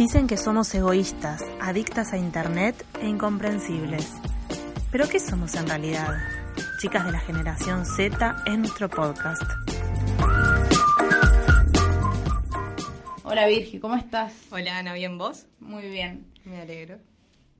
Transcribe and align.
Dicen 0.00 0.26
que 0.26 0.38
somos 0.38 0.74
egoístas, 0.74 1.44
adictas 1.60 2.14
a 2.14 2.16
Internet 2.16 2.86
e 3.02 3.06
incomprensibles. 3.06 4.10
¿Pero 4.90 5.06
qué 5.06 5.20
somos 5.20 5.54
en 5.56 5.68
realidad? 5.68 6.16
Chicas 6.80 7.04
de 7.04 7.12
la 7.12 7.20
generación 7.20 7.84
Z 7.84 8.34
en 8.46 8.60
nuestro 8.62 8.88
podcast. 8.88 9.42
Hola 13.24 13.46
Virgi, 13.46 13.78
¿cómo 13.78 13.94
estás? 13.94 14.32
Hola 14.50 14.78
Ana, 14.78 14.94
¿bien 14.94 15.18
vos? 15.18 15.46
Muy 15.58 15.90
bien. 15.90 16.32
Me 16.46 16.62
alegro. 16.62 16.96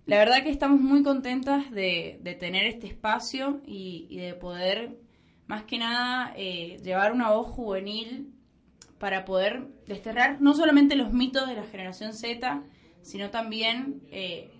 La 0.06 0.16
verdad 0.16 0.42
que 0.42 0.48
estamos 0.48 0.80
muy 0.80 1.02
contentas 1.02 1.70
de, 1.70 2.22
tener 2.41 2.64
este 2.64 2.86
espacio 2.86 3.60
y, 3.66 4.16
de 4.16 4.32
poder, 4.32 4.98
más 5.46 5.64
que 5.64 5.77
nada, 5.77 6.32
eh, 6.38 6.80
llevar 6.82 7.12
una 7.12 7.32
voz 7.32 7.48
juvenil 7.48 8.32
para 9.00 9.24
poder 9.24 9.66
desterrar 9.86 10.42
no 10.42 10.54
solamente 10.54 10.95
los 10.95 11.10
mitos 11.10 11.48
de 11.48 11.54
la 11.54 11.64
generación 11.64 12.12
Z, 12.12 12.62
sino 13.00 13.30
también 13.30 14.02
eh, 14.11 14.52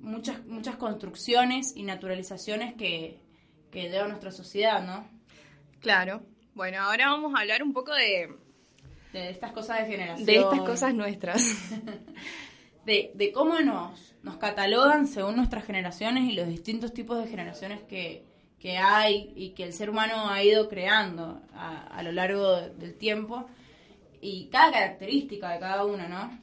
muchas, 0.00 0.42
muchas 0.46 0.76
construcciones 0.76 1.76
y 1.76 1.82
naturalizaciones 1.82 2.72
que, 2.74 3.20
que 3.70 3.90
lleva 3.90 4.08
nuestra 4.08 4.32
sociedad, 4.32 4.82
¿no? 4.82 5.06
Claro. 5.80 6.22
Bueno, 6.54 6.80
ahora 6.80 7.10
vamos 7.10 7.34
a 7.36 7.40
hablar 7.40 7.62
un 7.62 7.74
poco 7.74 7.92
de... 7.94 8.34
De 9.12 9.28
estas 9.28 9.52
cosas 9.52 9.80
de 9.80 9.86
generación. 9.86 10.26
De 10.26 10.36
estas 10.36 10.60
cosas 10.60 10.94
nuestras. 10.94 11.42
de, 12.86 13.12
de 13.14 13.32
cómo 13.32 13.60
nos, 13.60 14.14
nos 14.22 14.38
catalogan 14.38 15.06
según 15.06 15.36
nuestras 15.36 15.66
generaciones 15.66 16.24
y 16.24 16.32
los 16.32 16.48
distintos 16.48 16.94
tipos 16.94 17.22
de 17.22 17.28
generaciones 17.28 17.82
que, 17.82 18.24
que 18.58 18.78
hay 18.78 19.30
y 19.36 19.50
que 19.50 19.64
el 19.64 19.74
ser 19.74 19.90
humano 19.90 20.30
ha 20.30 20.42
ido 20.42 20.70
creando 20.70 21.42
a, 21.52 21.86
a 21.86 22.02
lo 22.02 22.12
largo 22.12 22.62
del 22.62 22.94
tiempo 22.94 23.46
y 24.24 24.48
cada 24.48 24.72
característica 24.72 25.50
de 25.50 25.60
cada 25.60 25.84
uno, 25.84 26.08
¿no? 26.08 26.40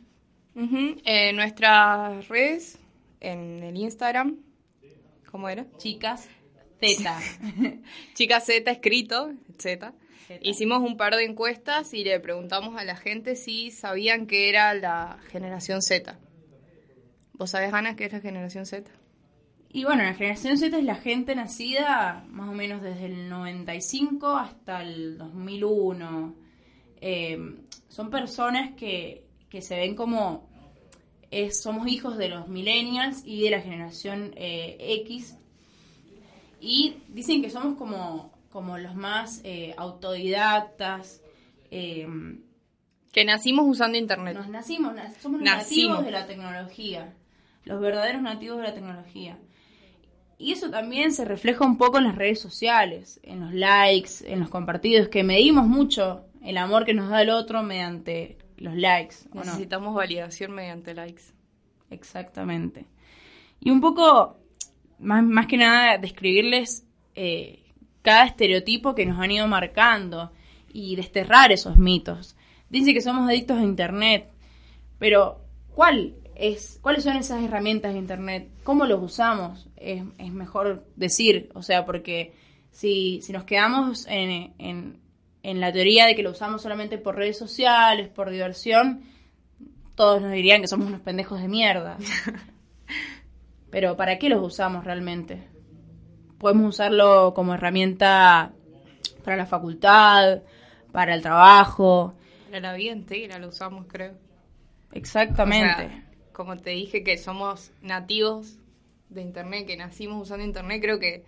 En 1.04 1.36
nuestras 1.36 2.28
redes, 2.28 2.78
en 3.20 3.64
el 3.64 3.76
Instagram, 3.76 4.38
¿cómo 5.32 5.50
era? 5.50 5.66
Chicas 5.78 6.30
Z. 6.80 7.20
Chicas 8.14 8.46
Z 8.46 8.70
escrito, 8.70 9.32
Z. 9.58 9.94
Hicimos 10.42 10.80
un 10.80 10.96
par 10.96 11.16
de 11.16 11.26
encuestas 11.26 11.94
y 11.96 12.04
le 12.04 12.20
preguntamos 12.20 12.80
a 12.80 12.86
la 12.86 12.96
gente 12.96 13.36
si 13.36 13.72
sabían 13.72 14.28
que 14.28 14.50
era 14.50 14.76
la 14.76 15.18
generación 15.32 15.82
Z. 15.82 16.20
¿Vos 17.34 17.50
sabés, 17.50 17.74
Ana, 17.74 17.96
qué 17.96 18.06
es 18.06 18.14
la 18.14 18.22
generación 18.22 18.68
Z? 18.68 18.92
Y 19.70 19.86
bueno, 19.86 20.04
la 20.04 20.14
generación 20.14 20.58
Z 20.58 20.78
es 20.78 20.84
la 20.84 20.96
gente 20.96 21.34
nacida 21.34 22.26
más 22.30 22.48
o 22.48 22.54
menos 22.54 22.84
desde 22.84 23.06
el 23.06 23.28
95 23.28 24.38
hasta 24.38 24.84
el 24.84 25.18
2001. 25.18 26.51
Eh, 27.02 27.56
son 27.90 28.12
personas 28.12 28.76
que, 28.76 29.26
se 29.60 29.76
ven 29.76 29.96
como 29.96 30.50
somos 31.52 31.88
hijos 31.88 32.18
de 32.18 32.30
los 32.30 32.48
millennials 32.48 33.24
y 33.26 33.42
de 33.42 33.50
la 33.50 33.62
generación 33.62 34.34
eh, 34.36 34.78
X 35.02 35.38
y 36.60 36.98
dicen 37.10 37.42
que 37.42 37.50
somos 37.50 37.78
como, 37.78 38.32
como 38.50 38.78
los 38.78 38.96
más 38.96 39.42
eh, 39.44 39.74
autodidactas. 39.78 41.22
que 41.70 43.26
nacimos 43.26 43.66
usando 43.68 43.98
internet. 43.98 44.36
Nos 44.36 44.50
nacimos, 44.50 44.94
somos 45.22 45.42
nativos 45.42 46.06
de 46.06 46.12
la 46.12 46.28
tecnología, 46.28 47.14
los 47.66 47.82
verdaderos 47.82 48.22
nativos 48.22 48.58
de 48.58 48.64
la 48.64 48.74
tecnología. 48.74 49.40
Y 50.38 50.54
eso 50.54 50.70
también 50.70 51.12
se 51.12 51.26
refleja 51.26 51.66
un 51.66 51.78
poco 51.78 51.98
en 51.98 52.06
las 52.06 52.16
redes 52.16 52.40
sociales, 52.40 53.20
en 53.24 53.42
los 53.42 53.54
likes, 53.54 54.12
en 54.26 54.40
los 54.40 54.50
compartidos, 54.50 55.08
que 55.08 55.24
medimos 55.24 55.68
mucho 55.68 56.26
el 56.44 56.58
amor 56.58 56.86
que 56.86 56.94
nos 56.94 57.10
da 57.10 57.22
el 57.22 57.30
otro 57.30 57.64
mediante 57.64 58.38
los 58.58 58.76
likes. 58.76 59.16
Necesitamos 59.34 59.94
validación 59.94 60.52
mediante 60.52 60.94
likes. 60.94 61.24
Exactamente. 61.90 62.86
Y 63.60 63.70
un 63.70 63.82
poco, 63.82 64.38
más, 65.00 65.24
más 65.24 65.48
que 65.48 65.58
nada, 65.58 65.98
describirles 65.98 66.86
eh, 67.16 67.64
cada 68.02 68.26
estereotipo 68.26 68.96
que 68.96 69.06
nos 69.06 69.20
han 69.20 69.32
ido 69.32 69.48
marcando 69.48 70.32
y 70.74 70.96
desterrar 70.96 71.52
esos 71.52 71.78
mitos. 71.78 72.36
Dice 72.70 72.94
que 72.94 73.02
somos 73.02 73.30
adictos 73.30 73.58
a 73.58 73.64
Internet, 73.64 74.30
pero 74.98 75.42
¿cuál 75.76 76.16
es, 76.36 76.80
¿cuáles 76.82 77.04
son 77.04 77.18
esas 77.18 77.44
herramientas 77.44 77.94
de 77.94 78.00
Internet? 78.00 78.50
¿Cómo 78.64 78.86
los 78.86 79.04
usamos? 79.04 79.68
Es, 79.76 80.04
es 80.18 80.32
mejor 80.32 80.86
decir, 80.96 81.50
o 81.54 81.62
sea, 81.62 81.86
porque 81.86 82.34
si, 82.72 83.20
si 83.22 83.34
nos 83.34 83.44
quedamos 83.44 84.08
en, 84.08 84.54
en 84.58 85.01
la 85.44 85.72
teoría 85.72 86.06
de 86.06 86.16
que 86.16 86.24
lo 86.24 86.32
usamos 86.32 86.62
solamente 86.62 86.98
por 86.98 87.16
redes 87.16 87.38
sociales, 87.38 88.10
por 88.10 88.30
diversión, 88.30 89.04
todos 89.96 90.22
nos 90.22 90.32
dirían 90.32 90.62
que 90.62 90.68
somos 90.68 90.88
unos 90.88 91.02
pendejos 91.02 91.42
de 91.42 91.48
mierda. 91.48 91.98
Pero 93.72 93.96
¿para 93.96 94.20
qué 94.20 94.30
los 94.30 94.46
usamos 94.46 94.84
realmente? 94.84 95.48
Podemos 96.38 96.76
usarlo 96.76 97.34
como 97.34 97.54
herramienta 97.54 98.52
para 99.24 99.38
la 99.38 99.46
facultad, 99.46 100.42
para 100.92 101.16
el 101.16 101.22
trabajo. 101.22 102.16
Para 102.46 102.60
la 102.60 102.74
vida 102.74 102.92
entera 102.92 103.40
lo 103.40 103.50
usamos, 103.50 103.86
creo. 103.88 104.14
Exactamente. 104.92 106.04
como 106.34 106.58
te 106.58 106.72
dije 106.72 107.04
que 107.04 107.18
somos 107.18 107.72
nativos 107.82 108.58
de 109.10 109.22
Internet, 109.22 109.68
que 109.68 109.78
nacimos 109.78 110.22
usando 110.22 110.44
Internet, 110.44 110.82
creo 110.82 111.00
que, 111.00 111.24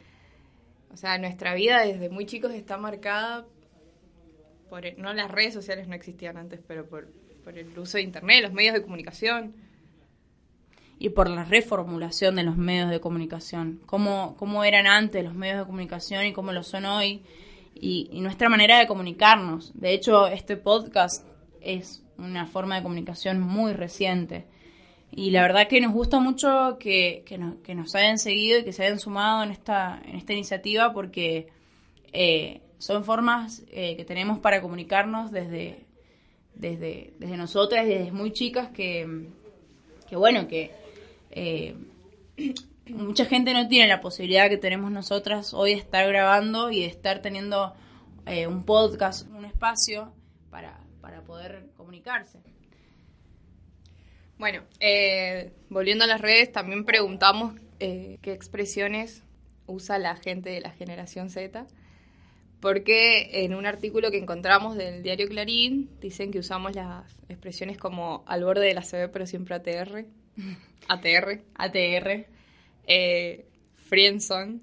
o 0.91 0.97
sea, 0.97 1.18
nuestra 1.18 1.53
vida 1.53 1.81
desde 1.81 2.09
muy 2.09 2.25
chicos 2.25 2.52
está 2.52 2.78
marcada 2.78 3.46
no 4.97 5.13
las 5.13 5.31
redes 5.31 5.53
sociales 5.53 5.88
no 5.88 5.95
existían 5.95 6.38
antes, 6.38 6.59
pero 6.67 6.88
por, 6.88 7.07
el 7.56 7.78
uso 7.78 7.97
de 7.97 8.03
Internet, 8.03 8.44
los 8.44 8.53
medios 8.53 8.73
de 8.73 8.81
comunicación. 8.81 9.53
Y 11.00 11.09
por 11.09 11.29
la 11.29 11.44
reformulación 11.44 12.35
de 12.35 12.44
los 12.44 12.56
medios 12.56 12.89
de 12.89 13.00
comunicación. 13.00 13.81
Cómo, 13.85 14.35
cómo 14.38 14.63
eran 14.63 14.88
antes 14.88 15.23
los 15.23 15.34
medios 15.34 15.59
de 15.59 15.66
comunicación 15.66 16.25
y 16.25 16.34
cómo 16.34 16.53
lo 16.53 16.63
son 16.63 16.85
hoy. 16.85 17.23
Y, 17.75 18.09
nuestra 18.22 18.47
manera 18.47 18.79
de 18.79 18.88
comunicarnos. 18.88 19.72
De 19.73 19.94
hecho, 19.94 20.28
este 20.28 20.56
podcast 20.56 21.28
es 21.59 22.03
una 22.17 22.45
forma 22.45 22.75
de 22.75 22.84
comunicación 22.84 23.41
muy 23.41 23.73
reciente. 23.73 24.45
Y 25.11 25.31
la 25.31 25.41
verdad 25.41 25.67
que 25.67 25.81
nos 25.81 25.91
gusta 25.91 26.19
mucho 26.19 26.78
que, 26.79 27.23
que, 27.25 27.75
nos 27.75 27.95
hayan 27.95 28.17
seguido 28.17 28.59
y 28.59 28.63
que 28.63 28.72
se 28.72 28.85
hayan 28.85 29.00
sumado 29.00 29.44
en 29.44 29.51
esta, 29.51 30.01
en 30.05 30.16
esta 30.16 30.34
iniciativa 30.34 30.94
porque 30.94 31.50
eh, 32.13 32.61
son 32.83 33.05
formas 33.05 33.63
eh, 33.71 33.95
que 33.95 34.03
tenemos 34.03 34.39
para 34.39 34.61
comunicarnos 34.61 35.31
desde, 35.31 35.85
desde, 36.53 37.13
desde 37.17 37.38
nosotras, 37.38 37.85
desde 37.85 38.11
muy 38.11 38.33
chicas, 38.33 38.71
que, 38.71 39.29
que 40.09 40.17
bueno, 40.17 40.49
que 40.49 40.69
eh, 41.31 41.77
mucha 42.89 43.23
gente 43.23 43.53
no 43.53 43.69
tiene 43.69 43.88
la 43.88 44.01
posibilidad 44.01 44.49
que 44.49 44.57
tenemos 44.57 44.91
nosotras 44.91 45.53
hoy 45.53 45.75
de 45.75 45.79
estar 45.79 46.05
grabando 46.09 46.72
y 46.72 46.81
de 46.81 46.88
estar 46.88 47.22
teniendo 47.22 47.73
eh, 48.25 48.47
un 48.47 48.66
podcast, 48.66 49.29
un 49.29 49.45
espacio 49.45 50.11
para, 50.49 50.77
para 50.99 51.22
poder 51.22 51.69
comunicarse. 51.77 52.41
Bueno, 54.37 54.63
volviendo 55.69 56.03
a 56.03 56.08
las 56.08 56.19
redes, 56.19 56.52
también 56.52 56.84
preguntamos 56.84 57.53
qué 57.79 58.19
expresiones 58.23 59.23
usa 59.67 59.97
la 59.99 60.17
gente 60.17 60.49
de 60.49 60.59
la 60.59 60.72
generación 60.72 61.29
Z 61.29 61.66
porque 62.63 63.43
en 63.43 63.53
un 63.55 63.65
artículo 63.65 64.09
que 64.09 64.17
encontramos 64.17 64.77
del 64.77 65.03
diario 65.03 65.27
Clarín 65.27 65.89
dicen 65.99 66.31
que 66.31 66.39
usamos 66.39 66.73
las 66.73 67.03
expresiones 67.27 67.77
como 67.77 68.23
al 68.25 68.45
borde 68.45 68.65
de 68.65 68.73
la 68.73 68.83
CB 68.83 69.11
pero 69.11 69.27
siempre 69.27 69.55
ATR, 69.55 70.05
ATR, 70.87 71.41
ATR, 71.55 72.25
eh, 72.87 73.45
Friendson. 73.75 74.61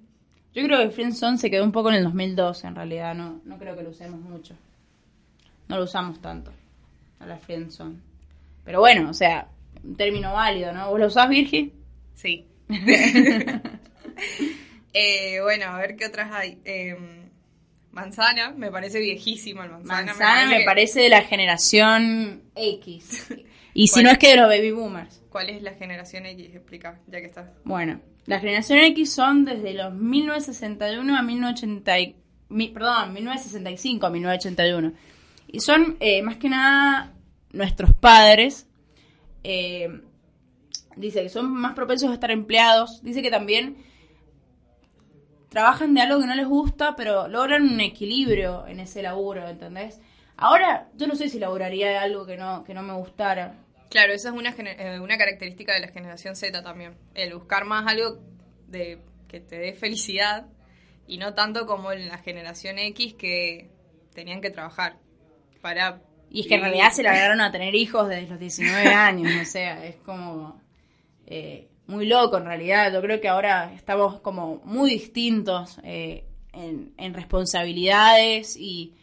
Yo 0.55 0.64
creo 0.64 0.79
que 0.79 0.91
Friendson 0.93 1.37
se 1.37 1.50
quedó 1.50 1.62
un 1.62 1.73
poco 1.73 1.91
en 1.91 1.97
el 1.97 2.05
2002 2.05 2.64
en 2.64 2.75
realidad, 2.75 3.14
no, 3.14 3.43
no 3.44 3.58
creo 3.58 3.76
que 3.76 3.82
lo 3.82 3.91
usemos 3.91 4.19
mucho. 4.19 4.55
No 5.69 5.76
lo 5.76 5.85
usamos 5.85 6.23
tanto, 6.23 6.52
a 7.19 7.26
la 7.26 7.37
Friendson. 7.37 8.00
Pero 8.64 8.81
bueno, 8.81 9.11
o 9.11 9.14
sea, 9.14 9.47
un 9.85 9.94
término 9.97 10.32
válido, 10.32 10.73
¿no? 10.73 10.88
¿Vos 10.88 11.00
lo 11.00 11.06
usás, 11.06 11.29
Virgi? 11.29 11.70
Sí. 12.14 12.47
Eh, 14.93 15.38
bueno, 15.41 15.67
a 15.67 15.79
ver 15.79 15.94
qué 15.94 16.05
otras 16.06 16.32
hay. 16.32 16.58
Eh, 16.64 17.20
Manzana, 17.93 18.53
me 18.57 18.71
parece 18.71 19.01
viejísimo 19.01 19.63
el 19.65 19.71
manzana. 19.71 20.07
Manzana 20.07 20.47
me 20.59 20.65
parece, 20.65 21.01
de 21.01 21.09
la 21.09 21.23
generación 21.23 22.43
X. 22.55 23.27
Y 23.73 23.87
si 23.87 24.03
no 24.03 24.11
es 24.11 24.19
que 24.19 24.31
de 24.31 24.37
los 24.37 24.49
baby 24.49 24.73
boomers. 24.73 25.23
¿Cuál 25.31 25.49
es 25.49 25.63
la 25.63 25.75
generación 25.75 26.27
X? 26.27 26.51
Explica, 26.55 26.99
ya 27.07 27.21
que 27.21 27.27
estás. 27.27 27.51
Bueno, 27.65 28.01
la 28.27 28.41
generación 28.41 28.81
X 28.81 29.13
son 29.13 29.45
desde 29.45 29.75
los 29.75 29.93
1961 29.95 31.17
a 31.17 31.23
1980, 31.23 32.01
y- 32.01 32.17
mi- 32.49 32.69
perdón, 32.71 33.13
1965 33.13 34.07
a 34.07 34.11
1981. 34.11 34.93
Y 35.53 35.61
son 35.61 35.97
eh, 36.01 36.21
más 36.23 36.37
que 36.39 36.49
nada 36.49 37.15
nuestros 37.53 37.95
padres. 37.95 38.67
eh, 39.45 39.89
dice 40.97 41.23
que 41.23 41.29
son 41.29 41.53
más 41.53 41.75
propensos 41.75 42.11
a 42.11 42.15
estar 42.15 42.33
empleados. 42.33 43.03
Dice 43.05 43.23
que 43.23 43.31
también 43.31 43.77
trabajan 45.50 45.93
de 45.94 46.00
algo 46.00 46.20
que 46.20 46.26
no 46.26 46.35
les 46.35 46.47
gusta, 46.47 46.97
pero 46.97 47.29
logran 47.29 47.62
un 47.64 47.81
equilibrio 47.81 48.67
en 48.67 48.81
ese 48.81 49.02
laburo, 49.02 49.47
¿entendés? 49.47 50.00
Ahora, 50.37 50.88
yo 50.94 51.06
no 51.06 51.17
sé 51.17 51.29
si 51.29 51.38
laburaría 51.38 51.91
de 51.91 51.99
algo 51.99 52.25
que 52.25 52.38
no, 52.38 52.64
que 52.64 52.73
no 52.73 52.82
me 52.82 52.94
gustara. 52.94 53.56
Claro, 53.91 54.12
esa 54.12 54.31
es 54.31 54.35
una, 54.35 54.55
eh, 54.56 55.00
una 55.00 55.19
característica 55.19 55.75
de 55.75 55.81
la 55.81 55.88
generación 55.88 56.37
Z 56.37 56.62
también. 56.62 56.97
El 57.14 57.35
buscar 57.35 57.67
más 57.67 57.87
algo 57.87 58.20
de 58.69 59.00
que 59.29 59.41
te 59.41 59.58
dé 59.58 59.75
felicidad 59.75 60.47
y 61.06 61.19
no 61.19 61.35
tanto 61.35 61.67
como 61.67 61.93
en 61.93 62.08
la 62.08 62.19
generación 62.19 62.79
X 62.79 63.14
que 63.14 63.70
tenían 64.14 64.41
que 64.41 64.50
trabajar 64.50 64.99
para... 65.61 66.00
Y 66.31 66.43
es 66.43 66.47
que 66.47 66.55
en 66.55 66.62
realidad 66.62 66.93
se 66.93 67.02
largaron 67.02 67.41
a 67.41 67.50
tener 67.50 67.75
hijos 67.75 68.08
desde 68.08 68.29
los 68.29 68.38
19 68.38 68.88
años, 68.88 69.32
o 69.43 69.44
sea, 69.44 69.85
es 69.85 69.97
como 69.97 70.61
eh, 71.26 71.70
muy 71.91 72.07
loco 72.07 72.39
en 72.39 72.47
realidad. 72.47 72.93
Yo 72.93 73.03
creo 73.03 73.21
que 73.21 73.29
ahora 73.29 73.73
estamos 73.75 74.21
como 74.21 74.63
muy 74.65 74.91
distintos 74.91 75.79
eh, 75.83 76.25
en, 76.53 77.15
responsabilidades 77.15 78.57
y, 78.57 78.95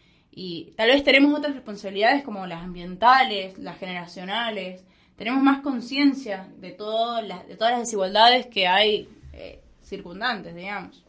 tal 0.76 0.90
vez 0.90 1.04
tenemos 1.04 1.38
otras 1.38 1.56
responsabilidades 1.56 2.24
como 2.24 2.46
las 2.48 2.64
ambientales, 2.64 3.58
las 3.58 3.78
generacionales. 3.78 4.84
Tenemos 5.16 5.44
más 5.44 5.62
conciencia 5.62 6.48
de, 6.58 6.70
de 6.70 6.76
todas 6.76 7.28
las 7.28 7.80
desigualdades 7.80 8.48
que 8.48 8.68
hay 8.68 9.10
eh, 9.34 9.62
circundantes, 9.84 10.56
digamos. 10.56 11.04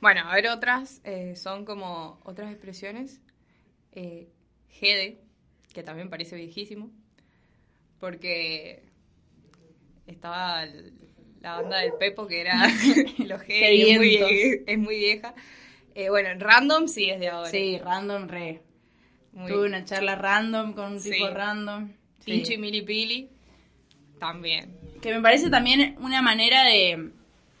Bueno, 0.00 0.22
a 0.28 0.34
ver 0.34 0.48
otras, 0.48 1.00
eh, 1.04 1.36
son 1.36 1.64
como 1.64 2.18
otras 2.24 2.50
expresiones. 2.50 3.20
Gede, 4.68 5.20
que 5.72 5.84
también 5.84 6.10
parece 6.10 6.34
viejísimo, 6.34 6.90
porque 8.00 8.82
estaba 10.06 10.64
la 11.40 11.60
banda 11.60 11.78
del 11.78 11.92
Pepo, 11.98 12.26
que 12.26 12.40
era 12.40 12.54
los 13.18 13.42
es 13.48 13.98
muy, 13.98 14.62
es 14.66 14.78
muy 14.78 14.96
vieja. 14.98 15.34
Eh, 15.94 16.08
bueno, 16.10 16.30
en 16.30 16.40
Random 16.40 16.88
sí 16.88 17.10
es 17.10 17.20
de 17.20 17.28
ahora. 17.28 17.50
Sí, 17.50 17.78
random 17.78 18.26
re. 18.28 18.62
Muy- 19.32 19.50
Tuve 19.50 19.66
una 19.66 19.84
charla 19.84 20.14
random 20.16 20.72
con 20.72 20.92
un 20.94 21.02
tipo 21.02 21.26
Sí. 21.26 21.32
random. 21.32 21.88
Sí. 22.20 22.30
Pincho 22.32 22.52
y 22.54 22.58
Milipili, 22.58 23.28
también. 24.18 24.76
Que 25.02 25.12
me 25.12 25.20
parece 25.20 25.50
también 25.50 25.96
una 26.00 26.22
manera 26.22 26.64
de, 26.64 27.10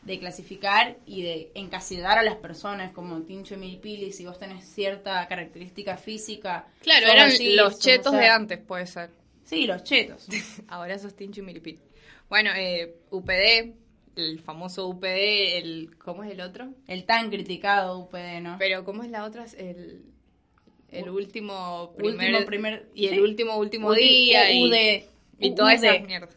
de 0.02 0.18
clasificar 0.18 0.96
y 1.06 1.22
de 1.22 1.50
encasillar 1.54 2.18
a 2.18 2.22
las 2.22 2.36
personas 2.36 2.92
como 2.92 3.20
Tincho 3.22 3.54
y 3.54 3.58
Milipili, 3.58 4.12
si 4.12 4.24
vos 4.24 4.38
tenés 4.38 4.64
cierta 4.64 5.26
característica 5.28 5.96
física. 5.96 6.66
Claro, 6.80 7.06
eran 7.06 7.28
así, 7.28 7.54
los 7.54 7.78
chetos 7.78 8.12
de 8.12 8.28
antes, 8.28 8.58
puede 8.58 8.86
ser. 8.86 9.10
Sí, 9.44 9.66
los 9.66 9.84
chetos. 9.84 10.26
Ahora 10.68 10.98
sos 10.98 11.14
Tincho 11.14 11.40
y 11.42 11.44
Milipili. 11.44 11.78
Bueno, 12.28 12.50
eh, 12.56 12.94
UPD, 13.10 13.74
el 14.16 14.40
famoso 14.40 14.88
UPD, 14.88 15.58
el 15.58 15.96
¿cómo 15.98 16.24
es 16.24 16.32
el 16.32 16.40
otro? 16.40 16.68
El 16.86 17.04
tan 17.04 17.30
criticado 17.30 17.98
UPD, 17.98 18.40
¿no? 18.42 18.56
Pero 18.58 18.84
¿cómo 18.84 19.02
es 19.02 19.10
la 19.10 19.24
otra? 19.24 19.44
El, 19.56 20.02
el 20.90 21.08
último 21.10 21.92
primer, 21.96 22.30
Último 22.32 22.46
primer- 22.46 22.88
y 22.94 23.06
el 23.06 23.14
sí. 23.14 23.20
último 23.20 23.56
último 23.58 23.92
día 23.92 24.52
y, 24.52 24.64
UD, 24.64 25.04
y 25.40 25.54
toda 25.54 25.74
esa 25.74 25.94
UD. 25.94 26.06
mierda 26.06 26.28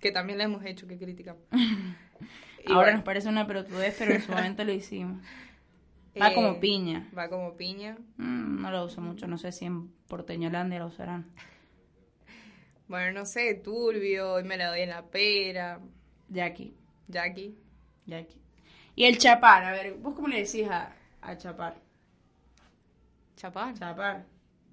que 0.00 0.12
también 0.12 0.38
la 0.38 0.44
hemos 0.44 0.64
hecho 0.64 0.86
que 0.86 0.98
criticamos. 0.98 1.42
Ahora 2.68 2.80
bueno, 2.80 2.96
nos 2.98 3.04
parece 3.04 3.28
una 3.28 3.46
pelotudez, 3.46 3.94
pero 3.98 4.12
en 4.12 4.22
su 4.22 4.32
momento 4.32 4.64
lo 4.64 4.72
hicimos. 4.72 5.22
Va 6.20 6.30
eh, 6.30 6.34
como 6.34 6.58
piña. 6.60 7.08
Va 7.16 7.28
como 7.28 7.56
piña. 7.56 7.96
Mm, 8.16 8.62
no 8.62 8.70
lo 8.70 8.84
uso 8.84 9.00
mucho, 9.00 9.26
no 9.26 9.38
sé 9.38 9.52
si 9.52 9.66
en 9.66 9.88
Porteñolandia 10.08 10.78
lo 10.78 10.86
usarán. 10.86 11.26
Bueno, 12.88 13.20
no 13.20 13.26
sé, 13.26 13.54
turbio, 13.54 14.34
hoy 14.34 14.44
me 14.44 14.56
la 14.56 14.68
doy 14.68 14.82
en 14.82 14.90
la 14.90 15.02
pera, 15.02 15.80
Jackie. 16.28 16.74
Jackie. 17.08 17.56
Jackie. 18.06 18.40
Y 18.94 19.04
el 19.04 19.18
chapar, 19.18 19.64
a 19.64 19.72
ver, 19.72 19.94
¿vos 19.94 20.14
cómo 20.14 20.28
le 20.28 20.42
decís 20.44 20.68
a, 20.68 20.92
a 21.20 21.36
chapar? 21.36 21.76
Chapar. 23.36 23.74
Chapar. 23.74 24.24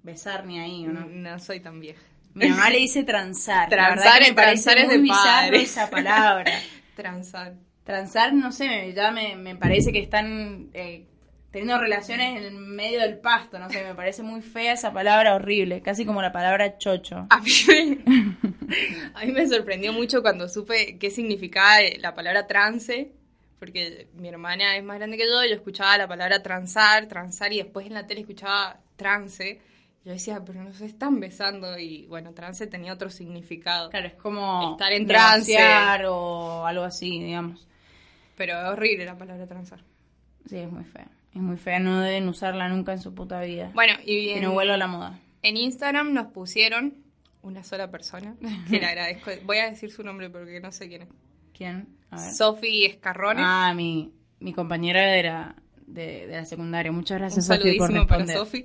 Besar 0.02 0.46
ni 0.46 0.60
ahí, 0.60 0.86
¿o 0.86 0.92
no? 0.92 1.06
No 1.06 1.38
soy 1.38 1.60
tan 1.60 1.80
vieja. 1.80 2.02
Mi 2.34 2.48
mamá 2.48 2.70
le 2.70 2.78
dice 2.78 3.04
transar. 3.04 3.68
Transar 3.68 4.20
parece 4.34 4.34
transar 4.34 4.78
es 4.78 4.86
muy 4.86 4.96
de 4.96 5.02
bizarro 5.02 5.56
esa 5.56 5.90
palabra. 5.90 6.52
Transar. 6.96 7.54
Transar, 7.84 8.32
no 8.32 8.50
sé, 8.50 8.92
ya 8.94 9.10
me, 9.10 9.36
me 9.36 9.56
parece 9.56 9.92
que 9.92 10.00
están 10.00 10.70
eh, 10.72 11.06
teniendo 11.54 11.78
relaciones 11.78 12.36
en 12.36 12.42
el 12.42 12.52
medio 12.56 12.98
del 12.98 13.18
pasto, 13.18 13.60
no 13.60 13.70
sé, 13.70 13.84
me 13.84 13.94
parece 13.94 14.24
muy 14.24 14.42
fea 14.42 14.72
esa 14.72 14.92
palabra 14.92 15.36
horrible, 15.36 15.82
casi 15.82 16.04
como 16.04 16.20
la 16.20 16.32
palabra 16.32 16.78
chocho. 16.78 17.28
A 17.30 17.40
mí, 17.40 17.50
me, 17.68 18.04
a 19.14 19.24
mí 19.24 19.30
me 19.30 19.46
sorprendió 19.46 19.92
mucho 19.92 20.20
cuando 20.20 20.48
supe 20.48 20.98
qué 20.98 21.12
significaba 21.12 21.76
la 22.00 22.12
palabra 22.12 22.48
trance, 22.48 23.12
porque 23.60 24.08
mi 24.14 24.26
hermana 24.30 24.76
es 24.76 24.82
más 24.82 24.96
grande 24.96 25.16
que 25.16 25.28
yo, 25.28 25.44
y 25.44 25.50
yo 25.50 25.54
escuchaba 25.54 25.96
la 25.96 26.08
palabra 26.08 26.42
transar, 26.42 27.06
transar, 27.06 27.52
y 27.52 27.58
después 27.58 27.86
en 27.86 27.94
la 27.94 28.04
tele 28.04 28.22
escuchaba 28.22 28.80
trance. 28.96 29.60
Yo 30.04 30.10
decía, 30.10 30.42
pero 30.44 30.60
no 30.60 30.74
se 30.74 30.86
están 30.86 31.20
besando, 31.20 31.78
y 31.78 32.06
bueno, 32.06 32.32
trance 32.34 32.66
tenía 32.66 32.92
otro 32.92 33.10
significado. 33.10 33.90
Claro, 33.90 34.08
es 34.08 34.14
como 34.14 34.72
Estar 34.72 34.92
en 34.92 35.06
trance. 35.06 35.56
o 36.08 36.66
algo 36.66 36.82
así, 36.82 37.20
digamos. 37.22 37.64
Pero 38.36 38.60
es 38.60 38.64
horrible 38.70 39.04
la 39.04 39.16
palabra 39.16 39.46
transar. 39.46 39.84
Sí, 40.48 40.56
es 40.58 40.68
muy 40.68 40.82
fea. 40.82 41.06
Es 41.34 41.40
muy 41.40 41.56
fea, 41.56 41.80
no 41.80 42.00
deben 42.00 42.28
usarla 42.28 42.68
nunca 42.68 42.92
en 42.92 43.00
su 43.00 43.14
puta 43.14 43.40
vida. 43.40 43.70
Bueno, 43.74 43.94
y 44.04 44.26
que 44.26 44.36
en, 44.36 44.42
no 44.44 44.52
vuelva 44.52 44.74
a 44.74 44.76
la 44.76 44.86
moda. 44.86 45.18
en 45.42 45.56
Instagram 45.56 46.12
nos 46.12 46.28
pusieron 46.28 46.94
una 47.42 47.64
sola 47.64 47.90
persona, 47.90 48.36
que 48.70 48.78
le 48.78 48.86
agradezco. 48.86 49.30
Voy 49.44 49.58
a 49.58 49.70
decir 49.70 49.90
su 49.90 50.02
nombre 50.02 50.30
porque 50.30 50.60
no 50.60 50.70
sé 50.72 50.88
quién 50.88 51.02
es. 51.02 51.08
¿Quién? 51.52 51.88
A 52.10 52.20
ver. 52.20 52.32
Sofi 52.32 52.84
Escarrone. 52.84 53.40
Ah, 53.44 53.72
mi, 53.74 54.12
mi 54.40 54.52
compañera 54.52 55.10
de 55.10 55.22
la, 55.24 55.56
de, 55.86 56.26
de 56.26 56.36
la 56.36 56.44
secundaria. 56.44 56.92
Muchas 56.92 57.16
Un 57.16 57.20
gracias, 57.20 57.46
por 57.46 57.56
saludísimo 57.58 58.06
para. 58.06 58.26
Sofi. 58.26 58.64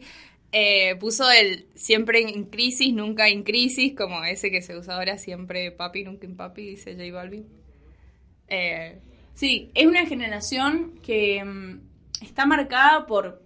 Eh, 0.51 0.95
puso 0.95 1.29
el 1.29 1.67
siempre 1.75 2.21
en 2.21 2.45
crisis, 2.45 2.91
nunca 2.93 3.27
en 3.27 3.43
crisis, 3.43 3.93
como 3.95 4.23
ese 4.23 4.49
que 4.49 4.61
se 4.61 4.75
usa 4.77 4.95
ahora, 4.95 5.17
siempre 5.19 5.71
papi, 5.71 6.03
nunca 6.03 6.25
en 6.25 6.35
papi, 6.35 6.69
dice 6.69 6.95
J 6.95 7.11
Balvin. 7.15 7.45
Eh, 8.47 8.99
Sí, 9.39 9.71
es 9.73 9.85
una 9.85 10.05
generación 10.05 10.99
que 11.01 11.41
mm, 11.41 11.79
está 12.25 12.45
marcada 12.45 13.05
por, 13.05 13.41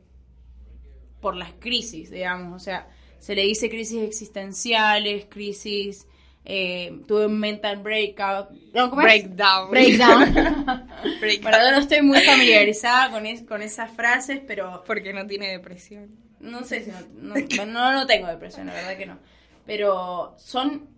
por 1.21 1.35
las 1.35 1.51
crisis, 1.59 2.09
digamos. 2.09 2.61
O 2.61 2.63
sea, 2.63 2.87
se 3.19 3.35
le 3.35 3.43
dice 3.43 3.69
crisis 3.69 4.01
existenciales, 4.03 5.25
crisis... 5.29 6.07
Eh, 6.45 6.99
tuve 7.07 7.27
un 7.27 7.39
mental 7.39 7.77
breakout. 7.77 8.49
No, 8.73 8.89
¿cómo 8.89 9.01
es? 9.03 9.05
breakdown. 9.07 9.71
Breakdown. 9.71 10.33
Breakdown. 11.21 11.41
Bueno, 11.53 11.71
no 11.71 11.77
estoy 11.77 12.01
muy 12.01 12.19
familiarizada 12.19 13.11
con, 13.11 13.25
es- 13.25 13.43
con 13.43 13.61
esas 13.61 13.89
frases, 13.95 14.41
pero 14.45 14.83
Porque 14.85 15.13
no 15.13 15.25
tiene 15.25 15.47
depresión. 15.51 16.09
no 16.41 16.65
sé 16.65 16.83
si 16.83 16.91
no, 16.91 17.33
no, 17.33 17.65
no, 17.65 17.93
no 17.93 18.05
tengo 18.07 18.27
depresión, 18.27 18.67
la 18.67 18.73
verdad 18.73 18.97
que 18.97 19.05
no. 19.05 19.19
Pero 19.65 20.35
son 20.37 20.89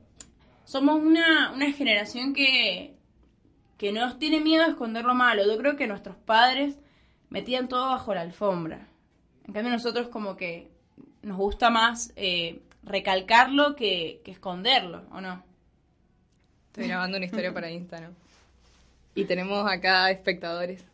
somos 0.64 1.00
una, 1.00 1.52
una 1.52 1.72
generación 1.74 2.34
que, 2.34 2.96
que 3.78 3.92
no 3.92 4.18
tiene 4.18 4.40
miedo 4.40 4.64
a 4.64 4.70
esconder 4.70 5.06
lo 5.06 5.14
malo. 5.14 5.46
Yo 5.46 5.60
creo 5.60 5.76
que 5.76 5.86
nuestros 5.86 6.16
padres 6.16 6.80
metían 7.30 7.68
todo 7.68 7.88
bajo 7.88 8.14
la 8.14 8.22
alfombra. 8.22 8.88
En 9.48 9.54
cambio 9.54 9.72
nosotros 9.72 10.08
como 10.08 10.36
que 10.36 10.70
nos 11.22 11.38
gusta 11.38 11.70
más 11.70 12.14
eh, 12.16 12.62
recalcarlo 12.84 13.76
que, 13.76 14.22
que 14.24 14.32
esconderlo, 14.32 15.04
¿o 15.12 15.22
no? 15.22 15.44
Estoy 16.68 16.88
grabando 16.88 17.18
una 17.18 17.26
historia 17.26 17.54
para 17.54 17.72
Instagram. 17.72 18.14
Y 19.16 19.24
tenemos 19.26 19.66
acá 19.72 20.12
espectadores. 20.12 20.86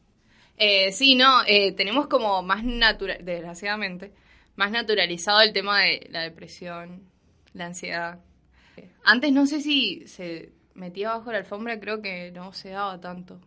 Eh, 0.58 0.92
sí, 0.92 1.16
no, 1.16 1.42
eh, 1.48 1.72
tenemos 1.72 2.06
como 2.06 2.44
más 2.44 2.64
natural, 2.64 3.18
desgraciadamente, 3.24 4.14
más 4.56 4.70
naturalizado 4.70 5.42
el 5.42 5.54
tema 5.54 5.80
de 5.82 6.08
la 6.12 6.22
depresión, 6.22 7.02
la 7.54 7.66
ansiedad. 7.66 8.20
Antes 9.04 9.32
no 9.32 9.48
sé 9.48 9.60
si 9.62 10.08
se 10.08 10.52
metía 10.76 11.14
bajo 11.14 11.32
la 11.32 11.40
alfombra, 11.40 11.80
creo 11.80 12.02
que 12.04 12.32
no 12.32 12.54
se 12.54 12.70
daba 12.70 13.02
tanto. 13.02 13.40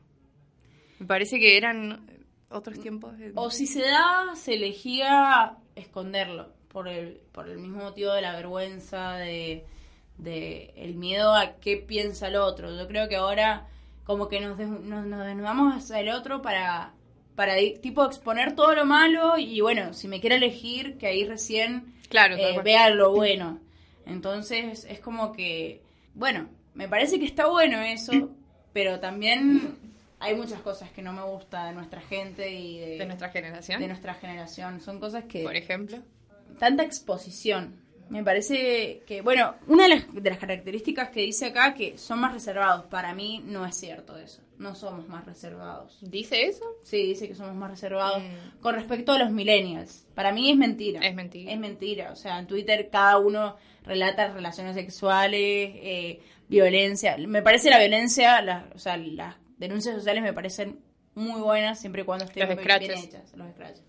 Me 0.99 1.07
parece 1.07 1.39
que 1.39 1.57
eran 1.57 2.05
otros 2.51 2.79
tiempos. 2.81 3.17
de- 3.19 3.33
O 3.35 3.51
si 3.51 3.67
se 3.67 3.83
daba, 3.83 4.35
se 4.37 4.55
elegía 4.55 5.57
esconderlo 5.75 6.53
por 6.69 6.89
el, 6.89 7.21
por 7.33 7.49
el 7.49 7.59
mismo 7.59 7.83
motivo 7.85 8.13
de 8.13 8.23
la 8.23 8.33
vergüenza, 8.35 9.13
de, 9.15 9.65
de 10.19 10.73
el 10.77 10.95
miedo 10.95 11.35
a 11.35 11.57
qué 11.57 11.77
piensa 11.77 12.29
el 12.29 12.37
otro. 12.37 12.75
Yo 12.77 12.87
creo 12.89 13.09
que 13.09 13.17
ahora 13.17 13.69
como 14.05 14.29
que 14.29 14.41
nos, 14.41 14.59
des- 14.59 14.69
nos, 14.69 15.07
nos 15.07 15.25
desnudamos 15.27 15.75
hacia 15.77 16.01
el 16.01 16.11
otro 16.11 16.43
para, 16.43 16.93
para 17.37 17.55
tipo 17.81 18.05
exponer 18.05 18.55
todo 18.55 18.75
lo 18.75 18.85
malo 18.85 19.39
y 19.39 19.61
bueno, 19.61 19.93
si 19.95 20.09
me 20.09 20.21
quiere 20.21 20.37
elegir, 20.37 20.99
que 20.99 21.07
ahí 21.07 21.25
recién 21.25 21.95
Claro, 22.09 22.37
eh, 22.37 22.61
vea 22.63 22.91
lo 22.91 23.13
bueno. 23.13 23.59
Entonces 24.07 24.85
es 24.89 25.01
como 25.01 25.33
que 25.33 25.83
bueno, 26.15 26.49
me 26.75 26.89
parece 26.89 27.19
que 27.19 27.25
está 27.25 27.47
bueno 27.49 27.81
eso, 27.81 28.31
pero 28.73 29.01
también 29.01 29.79
hay 30.25 30.35
muchas 30.35 30.61
cosas 30.61 30.91
que 30.91 31.03
no 31.03 31.13
me 31.13 31.23
gusta 31.23 31.67
de 31.67 31.73
nuestra 31.73 32.01
gente 32.01 32.51
y 32.53 32.79
de, 32.81 32.99
de 32.99 33.07
nuestra 33.07 33.29
generación. 33.31 33.81
de 33.81 33.89
nuestra 33.89 34.15
generación. 34.15 34.81
Son 34.81 34.99
cosas 35.01 35.25
que... 35.25 35.43
Por 35.43 35.57
ejemplo. 35.57 35.99
tanta 36.59 36.83
exposición. 36.83 37.83
Me 38.11 38.23
parece 38.23 39.03
que, 39.07 39.23
bueno, 39.23 39.55
una 39.67 39.85
de 39.85 39.89
las, 39.89 40.15
de 40.15 40.29
las 40.31 40.39
características 40.39 41.09
que 41.09 41.21
dice 41.23 41.47
acá 41.47 41.73
que 41.75 41.97
son 41.97 42.19
más 42.21 42.35
reservados, 42.35 42.85
para 42.87 43.15
mí 43.15 43.43
no 43.47 43.65
es 43.65 43.77
cierto 43.77 44.19
eso. 44.19 44.43
No 44.59 44.75
somos 44.75 45.09
más 45.09 45.25
reservados. 45.25 45.99
¿Dice 46.03 46.47
eso? 46.47 46.65
Sí, 46.85 46.99
dice 47.07 47.27
que 47.29 47.35
somos 47.35 47.55
más 47.55 47.71
reservados 47.71 48.23
Mm. 48.23 48.61
con 48.61 48.75
respecto 48.75 49.13
a 49.13 49.19
los 49.19 49.31
millennials. 49.31 50.07
Para 50.15 50.33
mí 50.33 50.51
es 50.51 50.57
mentira. 50.57 51.01
Es 51.01 51.15
mentira. 51.15 51.51
Es 51.51 51.59
mentira. 51.59 52.13
O 52.13 52.17
sea, 52.17 52.39
en 52.39 52.47
Twitter 52.47 52.89
cada 52.93 53.19
uno 53.19 53.57
relata 53.85 54.33
relaciones 54.33 54.75
sexuales, 54.75 55.41
eh, 55.75 56.21
violencia. 56.49 57.17
Me 57.17 57.43
parece 57.43 57.71
la 57.71 57.79
violencia, 57.79 58.41
la- 58.43 58.69
o 58.75 58.79
sea, 58.79 58.97
las 58.99 59.35
denuncias 59.59 59.95
sociales 59.95 60.23
me 60.23 60.33
parecen 60.33 60.81
muy 61.15 61.41
buenas 61.41 61.81
siempre 61.81 62.03
y 62.03 62.05
cuando 62.05 62.25
estén 62.25 62.49
bien 62.49 62.99
hechas. 62.99 63.35
Los 63.35 63.51
scratches. 63.53 63.85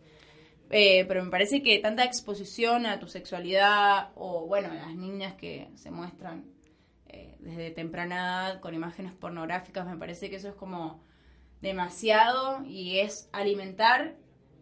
Eh, 0.72 1.06
pero 1.08 1.24
me 1.24 1.30
parece 1.30 1.62
que 1.62 1.78
tanta 1.80 2.04
exposición 2.04 2.86
a 2.86 3.00
tu 3.00 3.08
sexualidad 3.08 4.10
o, 4.16 4.48
bueno, 4.48 4.72
a 4.72 4.74
las 4.74 4.96
niñas 4.96 5.36
que 5.36 5.70
se 5.76 5.92
muestran 5.92 6.46
eh, 7.08 7.36
desde 7.40 7.72
temprana 7.72 8.16
edad 8.16 8.60
con 8.62 8.74
imágenes 8.74 9.14
pornográficas, 9.14 9.86
me 9.86 9.98
parece 9.98 10.30
que 10.30 10.38
eso 10.38 10.50
es 10.50 10.56
como 10.56 11.04
demasiado 11.62 12.64
y 12.66 13.00
es 13.00 13.30
alimentar 13.32 14.16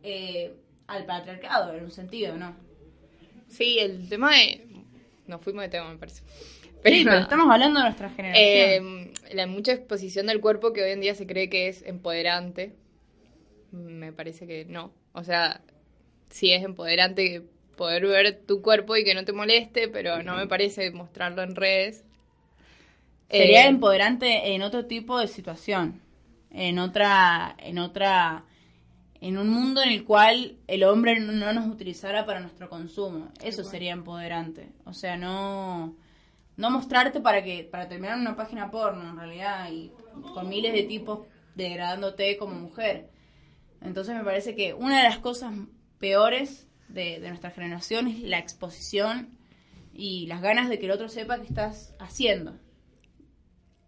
eh, 0.04 0.56
al 0.88 1.06
patriarcado 1.06 1.74
en 1.74 1.86
un 1.86 1.92
sentido, 1.92 2.36
¿no? 2.36 2.56
Sí, 3.48 3.80
el 3.80 4.10
tema 4.10 4.32
de... 4.32 4.68
Nos 5.26 5.42
fuimos 5.42 5.64
de 5.64 5.70
tema, 5.70 5.90
me 5.90 5.98
parece. 5.98 6.22
Pero 6.84 7.14
estamos 7.14 7.50
hablando 7.52 7.80
de 7.80 7.86
nuestra 7.86 8.10
generación. 8.10 8.48
Eh, 8.48 9.14
la 9.34 9.48
mucha 9.48 9.72
exposición 9.72 10.28
del 10.28 10.42
cuerpo 10.42 10.74
que 10.74 10.84
hoy 10.84 10.92
en 10.92 11.02
día 11.02 11.16
se 11.16 11.26
cree 11.26 11.50
que 11.50 11.68
es 11.68 11.82
empoderante, 11.84 12.76
me 13.72 14.12
parece 14.14 14.46
que 14.48 14.66
no. 14.66 14.94
O 15.14 15.24
sea, 15.24 15.62
sí 16.30 16.52
es 16.52 16.64
empoderante 16.64 17.44
poder 17.78 18.06
ver 18.06 18.42
tu 18.46 18.62
cuerpo 18.62 18.96
y 18.96 19.04
que 19.04 19.16
no 19.16 19.26
te 19.26 19.34
moleste, 19.34 19.88
pero 19.88 20.22
no 20.24 20.36
me 20.36 20.48
parece 20.48 20.92
mostrarlo 20.92 21.42
en 21.44 21.56
redes. 21.56 22.04
Sería 23.30 23.66
Eh, 23.66 23.68
empoderante 23.68 24.54
en 24.54 24.62
otro 24.62 24.86
tipo 24.86 25.20
de 25.20 25.28
situación, 25.28 26.02
en 26.52 26.78
otra, 26.80 27.56
en 27.58 27.80
otra, 27.80 28.46
en 29.22 29.38
un 29.38 29.50
mundo 29.50 29.82
en 29.82 29.90
el 29.90 30.04
cual 30.06 30.58
el 30.68 30.84
hombre 30.84 31.20
no 31.20 31.32
no 31.34 31.54
nos 31.54 31.68
utilizara 31.68 32.26
para 32.26 32.42
nuestro 32.42 32.70
consumo. 32.70 33.32
Eso 33.42 33.64
sería 33.64 33.94
empoderante. 33.94 34.70
O 34.86 34.94
sea, 34.94 35.18
no, 35.18 35.96
no 36.58 36.70
mostrarte 36.70 37.20
para 37.20 37.44
que, 37.44 37.64
para 37.64 37.88
terminar 37.88 38.18
una 38.20 38.36
página 38.36 38.70
porno 38.70 39.10
en 39.10 39.18
realidad 39.18 39.72
y 39.72 39.92
con 40.34 40.50
miles 40.50 40.74
de 40.74 40.84
tipos 40.84 41.28
degradándote 41.56 42.38
como 42.38 42.56
mujer. 42.56 43.10
Entonces 43.82 44.16
me 44.16 44.24
parece 44.24 44.56
que 44.56 44.74
una 44.74 44.98
de 44.98 45.04
las 45.04 45.20
cosas 45.20 45.54
peores 46.00 46.68
de, 46.88 47.20
nuestra 47.20 47.52
generación 47.52 48.08
es 48.08 48.20
la 48.22 48.40
exposición 48.40 49.38
y 49.94 50.28
las 50.28 50.42
ganas 50.42 50.70
de 50.70 50.80
que 50.80 50.86
el 50.86 50.92
otro 50.92 51.10
sepa 51.10 51.40
qué 51.40 51.48
estás 51.48 51.96
haciendo. 52.00 52.58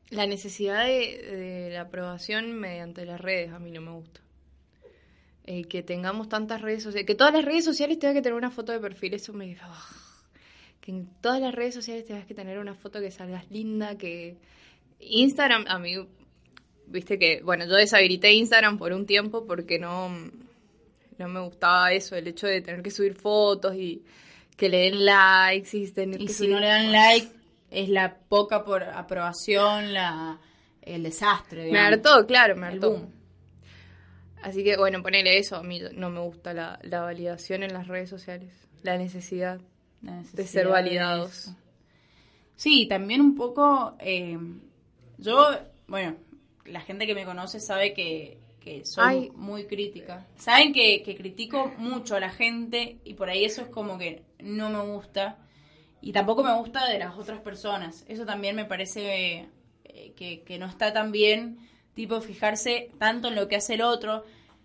La 0.10 0.27
necesidad 0.27 0.86
de, 0.86 1.69
la 1.72 1.81
aprobación 1.81 2.53
mediante 2.53 3.05
las 3.05 3.19
redes 3.19 3.51
a 3.51 3.60
mí 3.60 3.72
no 3.72 3.81
me 3.81 3.91
gusta. 3.91 4.22
Eh, 5.48 5.65
que 5.65 5.84
tengamos 5.84 6.27
tantas 6.27 6.62
redes 6.62 6.81
sociales, 6.81 7.05
que 7.05 7.15
todas 7.15 7.34
las 7.34 7.45
redes 7.45 7.65
sociales 7.65 8.00
tengan 8.00 8.15
que 8.15 8.22
tener 8.24 8.36
una 8.36 8.50
foto 8.50 8.72
de 8.72 8.79
perfil, 8.79 9.13
eso 9.13 9.31
me... 9.31 9.55
ah. 9.62 10.04
Que 10.86 10.92
en 10.92 11.08
todas 11.20 11.42
las 11.42 11.54
redes 11.54 11.74
sociales 11.74 12.06
tengas 12.06 12.25
que 12.25 12.36
tener 12.36 12.60
una 12.60 12.75
foto 12.75 13.00
que 13.00 13.10
salgas 13.12 13.50
linda, 13.50 13.98
que... 13.98 14.38
Instagram, 15.00 15.65
a 15.68 15.80
mí, 15.80 15.96
viste 16.88 17.18
que, 17.18 17.42
bueno, 17.42 17.65
yo 17.65 17.75
deshabilité 17.75 18.32
Instagram 18.34 18.77
por 18.77 18.94
un 18.94 19.06
tiempo 19.06 19.46
porque 19.46 19.80
no, 19.80 20.10
no 21.18 21.27
me 21.27 21.39
gustaba 21.42 21.92
eso, 21.92 22.15
el 22.15 22.27
hecho 22.27 22.48
de 22.48 22.62
tener 22.62 22.82
que 22.84 22.92
subir 22.92 23.15
fotos 23.15 23.75
y 23.75 24.04
que 24.56 24.70
le 24.70 24.77
den 24.77 25.04
likes 25.04 25.75
y 25.75 25.92
tener 25.92 26.22
Y 26.22 26.27
que 26.27 26.34
si 26.34 26.38
subir 26.38 26.51
no 26.51 26.60
le 26.60 26.68
dan 26.68 26.92
like, 26.92 27.27
es 27.72 27.89
la 27.89 28.15
poca 28.15 28.63
por 28.63 28.84
aprobación, 28.84 29.92
la, 29.92 30.39
el 30.82 31.04
desastre. 31.04 31.62
Me 31.62 31.65
digamos. 31.68 31.94
hartó, 31.94 32.25
claro, 32.27 32.56
me 32.56 32.68
El 32.68 32.74
hartó. 32.75 32.92
boom. 32.92 33.12
Así 34.44 34.63
que, 34.63 34.77
bueno, 34.77 35.01
ponele 35.01 35.39
eso. 35.39 35.56
A 35.56 35.63
mí 35.63 35.82
no 35.96 36.12
me 36.12 36.20
gusta 36.20 36.54
la, 36.54 36.80
la 36.84 37.01
validación 37.01 37.63
en 37.63 37.74
las 37.74 37.88
redes 37.88 38.10
sociales. 38.10 38.54
La 38.84 38.98
necesidad. 38.98 39.60
De 40.33 40.45
ser 40.45 40.67
validados. 40.67 41.51
Sí, 42.55 42.88
también 42.88 43.21
un 43.21 43.35
poco. 43.35 43.95
eh, 44.00 44.38
yo, 45.17 45.50
bueno, 45.88 46.15
la 46.65 46.81
gente 46.81 47.07
que 47.07 47.15
me 47.15 47.25
conoce 47.25 47.59
sabe 47.59 47.93
que, 47.93 48.38
que 48.59 48.85
soy 48.85 49.05
Ay. 49.05 49.31
muy 49.35 49.65
crítica. 49.65 50.25
Saben 50.35 50.74
que, 50.74 51.03
que 51.03 51.15
critico 51.15 51.71
mucho 51.77 52.15
a 52.15 52.19
la 52.19 52.29
gente 52.29 52.97
y 53.03 53.13
por 53.13 53.29
ahí 53.29 53.45
eso 53.45 53.62
es 53.62 53.67
como 53.67 53.97
que 53.97 54.24
no 54.39 54.69
me 54.69 54.81
gusta. 54.93 55.38
Y 56.01 56.12
tampoco 56.12 56.43
me 56.43 56.53
gusta 56.55 56.88
de 56.88 57.00
las 57.00 57.17
otras 57.17 57.39
personas. 57.41 58.05
Eso 58.07 58.25
también 58.25 58.55
me 58.55 58.65
parece 58.65 59.47
eh, 59.85 60.13
que, 60.15 60.43
que 60.43 60.59
no 60.59 60.65
está 60.67 60.93
tan 60.93 61.12
bien, 61.12 61.57
tipo 61.93 62.21
fijarse 62.21 62.91
tanto 63.00 63.29
en 63.29 63.35
lo 63.35 63.47
que 63.47 63.55
hace 63.55 63.75
el 63.75 63.81
otro. 63.81 64.24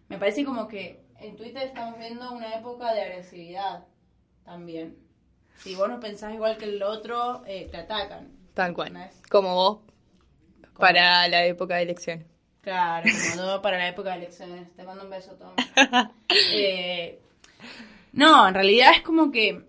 Me 0.09 0.19
parece 0.19 0.45
como 0.45 0.69
que 0.69 1.01
en 1.21 1.37
Twitter 1.37 1.63
estamos 1.63 1.99
viendo 1.99 2.33
una 2.33 2.55
época 2.55 2.93
de 2.93 3.03
agresividad 3.03 3.85
también. 4.45 4.97
Si 5.59 5.75
vos 5.75 5.89
no 5.89 6.01
pensás 6.01 6.33
igual 6.35 6.57
que 6.57 6.65
el 6.65 6.83
otro, 6.83 7.43
eh, 7.47 7.69
te 7.71 7.79
atacan. 7.79 8.29
Tal 8.55 8.73
cual. 8.73 9.11
Como 9.29 9.55
vos 9.55 9.79
para 10.79 11.29
la 11.29 11.45
época 11.45 11.77
de 11.77 11.83
elecciones. 11.83 12.27
Claro, 12.63 13.09
como 13.31 13.43
todo 13.43 13.63
para 13.63 13.79
la 13.79 13.89
época 13.89 14.11
de 14.11 14.17
elecciones. 14.19 14.75
Te 14.75 14.85
mando 14.85 15.05
un 15.05 15.11
beso, 15.11 15.33
Tom. 15.35 15.55
Eh, 16.53 17.21
no, 18.13 18.47
en 18.49 18.55
realidad 18.55 18.93
es 18.95 19.03
como 19.03 19.31
que 19.31 19.65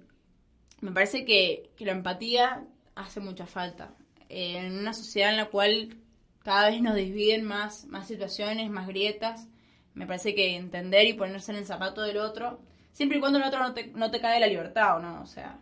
me 0.81 0.91
parece 0.91 1.25
que, 1.25 1.71
que 1.75 1.85
la 1.85 1.91
empatía 1.91 2.63
hace 2.95 3.19
mucha 3.19 3.45
falta. 3.45 3.93
Eh, 4.29 4.57
en 4.57 4.79
una 4.79 4.93
sociedad 4.93 5.31
en 5.31 5.37
la 5.37 5.45
cual 5.47 5.97
cada 6.43 6.69
vez 6.69 6.81
nos 6.81 6.95
dividen 6.95 7.43
más, 7.43 7.85
más 7.85 8.07
situaciones, 8.07 8.69
más 8.69 8.87
grietas, 8.87 9.47
me 9.93 10.07
parece 10.07 10.33
que 10.33 10.55
entender 10.55 11.05
y 11.05 11.13
ponerse 11.13 11.51
en 11.51 11.59
el 11.59 11.65
zapato 11.65 12.01
del 12.01 12.17
otro, 12.17 12.61
siempre 12.93 13.17
y 13.17 13.21
cuando 13.21 13.39
el 13.39 13.45
otro 13.45 13.59
no 13.59 13.73
te, 13.73 13.87
no 13.87 14.09
te 14.09 14.21
cae 14.21 14.39
la 14.39 14.47
libertad, 14.47 14.97
¿o 14.97 14.99
no? 14.99 15.21
O 15.21 15.25
sea, 15.27 15.59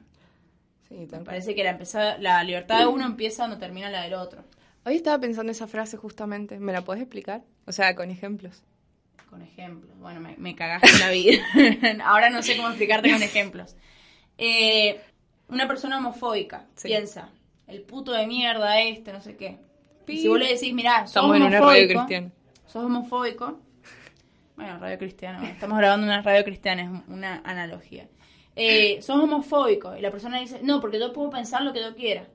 Sí, 0.90 1.08
me 1.12 1.20
parece 1.20 1.54
que 1.56 1.64
la, 1.64 1.78
la 2.20 2.44
libertad 2.44 2.80
de 2.80 2.88
uno 2.88 3.06
empieza 3.06 3.44
donde 3.44 3.58
termina 3.58 3.90
la 3.90 4.02
del 4.02 4.16
otro. 4.16 4.44
Hoy 4.86 4.96
estaba 4.96 5.20
pensando 5.20 5.52
esa 5.52 5.68
frase 5.68 5.98
justamente. 5.98 6.60
¿Me 6.60 6.72
la 6.74 6.82
podés 6.84 7.02
explicar? 7.04 7.44
O 7.68 7.72
sea, 7.72 7.96
con 7.96 8.10
ejemplos. 8.10 8.64
Con 9.30 9.42
ejemplos. 9.44 9.96
Bueno, 10.00 10.20
me, 10.20 10.36
me 10.38 10.56
cagaste 10.56 10.98
la 11.00 11.12
vida. 11.12 11.44
Ahora 12.04 12.30
no 12.32 12.42
sé 12.42 12.56
cómo 12.58 12.70
explicarte 12.70 13.12
con 13.12 13.22
ejemplos. 13.22 13.76
Eh, 14.38 15.00
una 15.50 15.68
persona 15.68 15.98
homofóbica 16.00 16.66
Sí. 16.76 16.88
piensa, 16.88 17.30
el 17.68 17.82
puto 17.82 18.12
de 18.14 18.26
mierda 18.26 18.80
este, 18.82 19.14
no 19.14 19.22
sé 19.22 19.36
qué. 19.36 19.58
Y 20.08 20.18
si 20.18 20.28
vos 20.28 20.40
le 20.40 20.48
decís, 20.54 20.74
mirá, 20.74 21.02
sos 21.02 21.10
Estamos 21.10 21.36
en 21.36 21.44
una 21.44 21.60
radio 21.60 21.88
cristiana. 21.88 22.32
sos 22.66 22.84
homofóbico. 22.84 23.60
Bueno, 24.56 24.80
radio 24.80 24.98
cristiana, 24.98 25.50
estamos 25.52 25.78
grabando 25.78 26.06
una 26.06 26.22
radio 26.24 26.44
cristiana, 26.44 26.82
es 26.84 26.90
una 27.08 27.42
analogía. 27.46 28.08
Eh, 28.56 29.02
sos 29.02 29.22
homofóbico 29.22 29.96
y 29.96 30.02
la 30.02 30.12
persona 30.12 30.40
dice, 30.40 30.60
no, 30.62 30.82
porque 30.82 31.00
yo 31.00 31.14
puedo 31.14 31.30
pensar 31.30 31.62
lo 31.62 31.74
que 31.74 31.82
yo 31.82 31.96
quiera. 31.96 32.28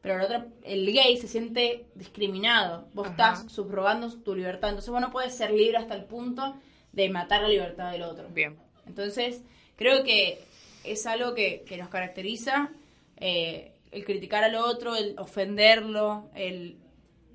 Pero 0.00 0.16
la 0.16 0.24
otra, 0.24 0.46
el 0.62 0.90
gay 0.92 1.16
se 1.16 1.28
siente 1.28 1.86
discriminado. 1.94 2.88
Vos 2.94 3.08
Ajá. 3.08 3.32
estás 3.32 3.52
subrogando 3.52 4.10
tu 4.22 4.34
libertad. 4.34 4.70
Entonces 4.70 4.90
vos 4.90 5.00
no 5.00 5.10
puedes 5.10 5.34
ser 5.34 5.52
libre 5.52 5.76
hasta 5.76 5.94
el 5.94 6.04
punto 6.04 6.54
de 6.92 7.08
matar 7.08 7.42
la 7.42 7.48
libertad 7.48 7.92
del 7.92 8.02
otro. 8.02 8.28
Bien. 8.28 8.56
Entonces, 8.86 9.42
creo 9.76 10.04
que 10.04 10.40
es 10.84 11.06
algo 11.06 11.34
que, 11.34 11.64
que 11.66 11.76
nos 11.76 11.88
caracteriza, 11.88 12.70
eh, 13.16 13.72
el 13.90 14.04
criticar 14.04 14.44
al 14.44 14.54
otro, 14.54 14.96
el 14.96 15.18
ofenderlo, 15.18 16.30
el, 16.34 16.78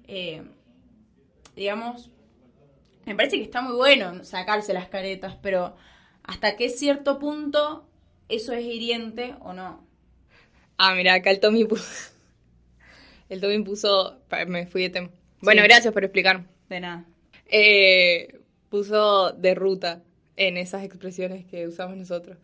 eh, 0.08 0.44
digamos, 1.56 2.10
me 3.06 3.16
parece 3.16 3.38
que 3.38 3.44
está 3.44 3.62
muy 3.62 3.76
bueno 3.76 4.24
sacarse 4.24 4.74
las 4.74 4.88
caretas, 4.88 5.36
pero 5.42 5.76
hasta 6.24 6.56
qué 6.56 6.70
cierto 6.70 7.20
punto 7.20 7.86
eso 8.30 8.54
es 8.54 8.64
hiriente 8.66 9.36
o 9.42 9.54
no. 9.54 9.86
Ah, 10.78 10.94
mira, 10.96 11.14
acá 11.16 11.32
el 11.32 11.40
Tommy 11.40 11.66
puso... 11.66 11.84
El 13.30 13.42
Tommy 13.42 13.64
puso... 13.64 14.20
Me 14.48 14.68
fui 14.68 14.84
de 14.84 14.90
tema. 14.90 15.10
Bueno, 15.42 15.62
Sí. 15.62 15.68
gracias 15.68 15.94
por 15.94 16.04
explicar. 16.04 16.44
De 16.70 16.80
nada. 16.80 17.06
Eh, 17.48 18.40
puso 18.70 19.32
de 19.32 19.56
ruta 19.56 20.04
en 20.36 20.58
esas 20.58 20.84
expresiones 20.84 21.46
que 21.46 21.68
usamos 21.68 21.98
nosotros. 21.98 22.38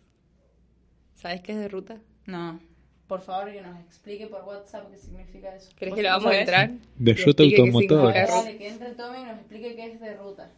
¿Sabes 1.16 1.42
qué 1.42 1.52
es 1.52 1.58
de 1.60 1.68
ruta? 1.68 1.98
No. 2.26 2.60
Por 3.08 3.22
favor, 3.22 3.52
que 3.52 3.62
nos 3.62 3.80
explique 3.82 4.28
por 4.28 4.44
WhatsApp 4.44 4.90
qué 4.92 4.98
significa 4.98 5.56
eso. 5.56 5.70
¿Crees 5.76 5.92
¿Vos- 5.92 5.98
que 5.98 6.04
le 6.04 6.10
vos 6.12 6.18
vamos 6.24 6.34
a 6.36 6.40
entrar? 6.40 6.72
De 6.98 7.14
ruta 7.14 7.44
automotor. 7.44 8.14
Dale, 8.14 8.58
que 8.58 8.68
entre 8.68 8.90
Tommy 8.94 9.20
y 9.20 9.24
nos 9.24 9.38
explique 9.38 9.76
qué 9.76 9.86
es 9.92 10.00
de 10.00 10.14
ruta. 10.16 10.50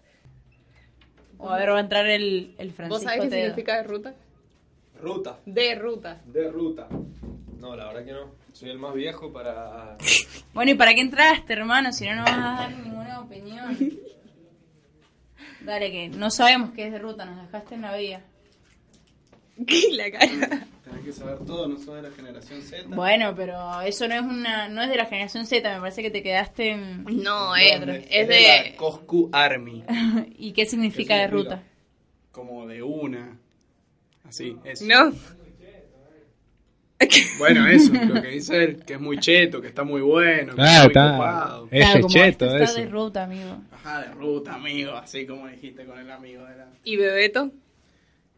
O 1.39 1.49
a 1.49 1.57
ver, 1.57 1.71
va 1.71 1.77
a 1.77 1.81
entrar 1.81 2.05
el, 2.07 2.53
el 2.57 2.71
Francisco 2.71 2.89
¿Vos 2.89 3.03
sabés 3.03 3.29
qué 3.29 3.35
significa 3.41 3.77
de 3.77 3.83
ruta? 3.83 4.13
Ruta. 5.01 5.39
De 5.45 5.75
ruta. 5.75 6.21
De 6.25 6.49
ruta. 6.49 6.87
No, 7.57 7.75
la 7.75 7.87
verdad 7.87 8.05
que 8.05 8.11
no. 8.11 8.31
Soy 8.53 8.69
el 8.69 8.79
más 8.79 8.93
viejo 8.93 9.31
para... 9.31 9.97
Bueno, 10.53 10.71
¿y 10.71 10.75
para 10.75 10.93
qué 10.93 10.99
entraste, 11.01 11.53
hermano? 11.53 11.93
Si 11.93 12.05
no, 12.05 12.15
no 12.15 12.23
vas 12.23 12.33
a 12.33 12.41
dar 12.63 12.71
ninguna 12.75 13.21
opinión. 13.21 13.77
Dale, 15.61 15.91
que 15.91 16.09
no 16.09 16.29
sabemos 16.29 16.71
qué 16.71 16.87
es 16.87 16.91
de 16.91 16.99
ruta, 16.99 17.23
nos 17.23 17.41
dejaste 17.45 17.75
en 17.75 17.81
la 17.83 17.95
vía. 17.95 18.21
¿Qué 19.67 19.83
la 19.91 20.11
cara? 20.11 20.67
Tenés 20.83 21.05
que 21.05 21.13
saber 21.13 21.39
todo, 21.45 21.67
no 21.67 21.77
sos 21.77 21.95
de 21.95 22.01
la 22.01 22.11
generación 22.11 22.61
Z. 22.61 22.83
Bueno, 22.89 23.33
pero 23.35 23.79
eso 23.81 24.07
no 24.07 24.15
es 24.15 24.21
una 24.21 24.67
no 24.67 24.81
es 24.81 24.89
de 24.89 24.97
la 24.97 25.05
generación 25.05 25.45
Z, 25.45 25.73
me 25.75 25.79
parece 25.79 26.01
que 26.01 26.11
te 26.11 26.21
quedaste 26.23 26.71
en... 26.71 27.03
No, 27.23 27.55
es, 27.55 27.79
es 28.09 28.27
de... 28.27 28.75
Coscu 28.75 29.29
Army. 29.31 29.83
¿Y 30.37 30.51
qué 30.51 30.65
significa 30.65 31.13
¿Qué 31.15 31.21
de 31.21 31.27
significa? 31.27 31.55
ruta? 31.55 31.63
Como 32.31 32.67
de 32.67 32.81
una. 32.83 33.37
Así, 34.31 34.57
eso. 34.63 34.85
No. 34.85 35.13
Bueno, 37.39 37.67
eso, 37.67 37.91
lo 38.13 38.21
que 38.21 38.27
dice 38.29 38.63
él, 38.63 38.83
que 38.85 38.93
es 38.93 38.99
muy 38.99 39.19
cheto, 39.19 39.59
que 39.61 39.67
está 39.67 39.83
muy 39.83 40.01
bueno, 40.01 40.55
que 40.55 40.61
Ah, 40.61 40.65
está 40.65 40.81
muy 40.83 40.87
está. 40.87 41.11
copado. 41.17 41.67
Ese 41.71 41.79
Claro, 41.83 42.01
como 42.01 42.13
cheto, 42.13 42.45
este 42.45 42.45
está 42.45 42.63
eso. 42.63 42.73
de 42.81 42.85
ruta, 42.87 43.23
amigo. 43.23 43.57
Ajá, 43.71 44.01
de 44.03 44.11
ruta, 44.13 44.53
amigo, 44.53 44.91
así 44.93 45.25
como 45.25 45.47
dijiste 45.47 45.85
con 45.85 45.97
el 45.99 46.11
amigo 46.11 46.45
de 46.45 46.55
la... 46.57 46.67
¿Y 46.83 46.95
Bebeto? 46.97 47.51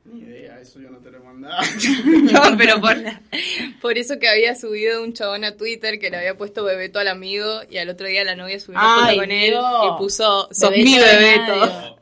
Ni 0.06 0.20
idea, 0.22 0.60
eso 0.60 0.80
yo 0.80 0.90
no 0.90 0.98
te 1.00 1.12
lo 1.12 1.18
he 1.18 1.22
mandado. 1.22 1.62
No, 2.32 2.58
pero 2.58 2.80
por, 2.82 2.98
la- 2.98 3.22
por 3.82 3.98
eso 3.98 4.18
que 4.20 4.28
había 4.30 4.56
subido 4.56 5.04
un 5.04 5.14
chabón 5.14 5.44
a 5.44 5.56
Twitter 5.58 6.00
que 6.00 6.10
le 6.10 6.18
había 6.18 6.38
puesto 6.38 6.64
Bebeto 6.64 7.00
al 7.00 7.08
amigo 7.10 7.62
y 7.70 7.78
al 7.78 7.90
otro 7.90 8.08
día 8.08 8.24
la 8.24 8.36
novia 8.36 8.60
subió 8.60 8.80
una 8.80 9.06
foto 9.08 9.18
con 9.18 9.32
él 9.32 9.52
Dios. 9.52 9.64
y 9.86 9.98
puso, 9.98 10.48
sos 10.52 10.70
Bebeto 10.72 10.90
mi 10.90 10.98
Bebeto. 11.00 12.00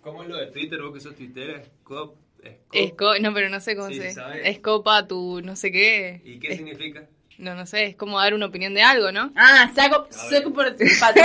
¿Cómo 0.00 0.22
es 0.22 0.28
lo 0.28 0.36
de 0.36 0.46
Twitter? 0.46 0.80
¿Vos 0.80 0.94
que 0.94 1.00
sos 1.00 1.14
Twitter? 1.14 1.64
¿Scop? 1.82 2.16
Esco- 2.72 3.20
no, 3.20 3.34
pero 3.34 3.48
no 3.48 3.60
sé 3.60 3.76
cómo 3.76 3.88
Sí, 3.88 4.00
se. 4.00 4.14
Escopa 4.44 5.06
tu 5.06 5.40
no 5.42 5.56
sé 5.56 5.70
qué. 5.70 6.20
¿Y 6.24 6.38
qué 6.38 6.48
Es- 6.52 6.56
significa? 6.56 7.04
no, 7.38 7.54
no 7.56 7.66
sé, 7.66 7.84
es 7.86 7.96
como 7.96 8.20
dar 8.20 8.34
una 8.34 8.46
opinión 8.46 8.72
de 8.72 8.82
algo, 8.82 9.10
¿no? 9.10 9.32
Ah, 9.36 9.68
saco, 9.74 10.06
saco 10.10 10.52
por 10.52 10.70
tu 10.76 10.84
pato. 11.00 11.20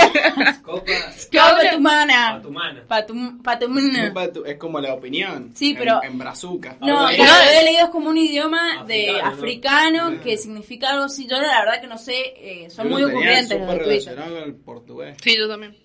Copa... 0.62 0.92
Saco 1.12 1.60
tu 1.76 1.80
mana. 1.80 2.42
Pa 2.88 3.06
tu, 3.06 3.42
pa 3.42 3.58
tu 3.58 3.68
mana. 3.68 4.12
Es 4.46 4.56
como 4.58 4.80
la 4.80 4.94
opinión. 4.94 5.52
Sí, 5.54 5.70
en- 5.70 5.76
pero- 5.78 6.02
En, 6.02 6.18
brazuca. 6.18 6.76
No, 6.80 6.98
Ahora, 7.00 7.16
yo 7.16 7.22
había 7.22 7.62
leído 7.62 7.84
es 7.84 7.90
como 7.90 8.10
un 8.10 8.18
idioma 8.18 8.84
de 8.84 9.20
Africano, 9.20 9.22
¿no? 9.22 10.06
africano 10.08 10.22
que 10.24 10.36
significa 10.36 10.90
algo 10.90 11.04
así. 11.04 11.26
Yo 11.28 11.40
la 11.40 11.60
verdad 11.64 11.80
que 11.80 11.86
no 11.86 11.98
sé, 11.98 12.14
eh, 12.36 12.68
son 12.70 12.88
Yo 12.88 12.94
muy 12.94 13.04
ocurrentes 13.04 13.50
los 13.58 13.68
súper 13.68 13.86
de 13.86 13.94
Twitter. 13.96 14.18
el 14.44 14.54
portugués. 14.56 15.16
Sí, 15.22 15.36
yo 15.36 15.48
también. 15.48 15.76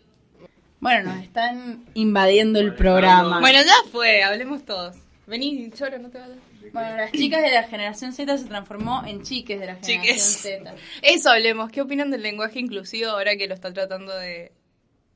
Bueno, 0.80 1.14
nos 1.14 1.24
están 1.24 1.86
invadiendo 1.94 2.60
el 2.60 2.74
programa. 2.76 3.40
Bueno, 3.40 3.60
ya 3.62 3.90
fue, 3.92 4.22
hablemos 4.24 4.66
todos. 4.66 4.96
Vení, 5.26 5.72
choro, 5.72 5.98
no 6.00 6.10
te 6.10 6.20
vayas. 6.20 6.38
Bueno, 6.74 6.98
las 6.98 7.12
chicas 7.12 7.42
de 7.42 7.52
la 7.52 7.64
generación 7.64 8.12
Z 8.12 8.38
se 8.38 8.46
transformó 8.46 9.04
en 9.06 9.22
chiques 9.22 9.60
de 9.60 9.68
la 9.68 9.76
generación 9.76 10.04
Chiques. 10.04 10.42
Z. 10.42 10.76
Eso 11.02 11.30
hablemos. 11.30 11.72
¿Qué 11.72 11.82
opinan 11.82 12.12
del 12.12 12.22
lenguaje 12.22 12.60
inclusivo 12.60 13.10
ahora 13.10 13.36
que 13.38 13.48
lo 13.48 13.54
está 13.54 13.72
tratando 13.72 14.16
de... 14.18 14.52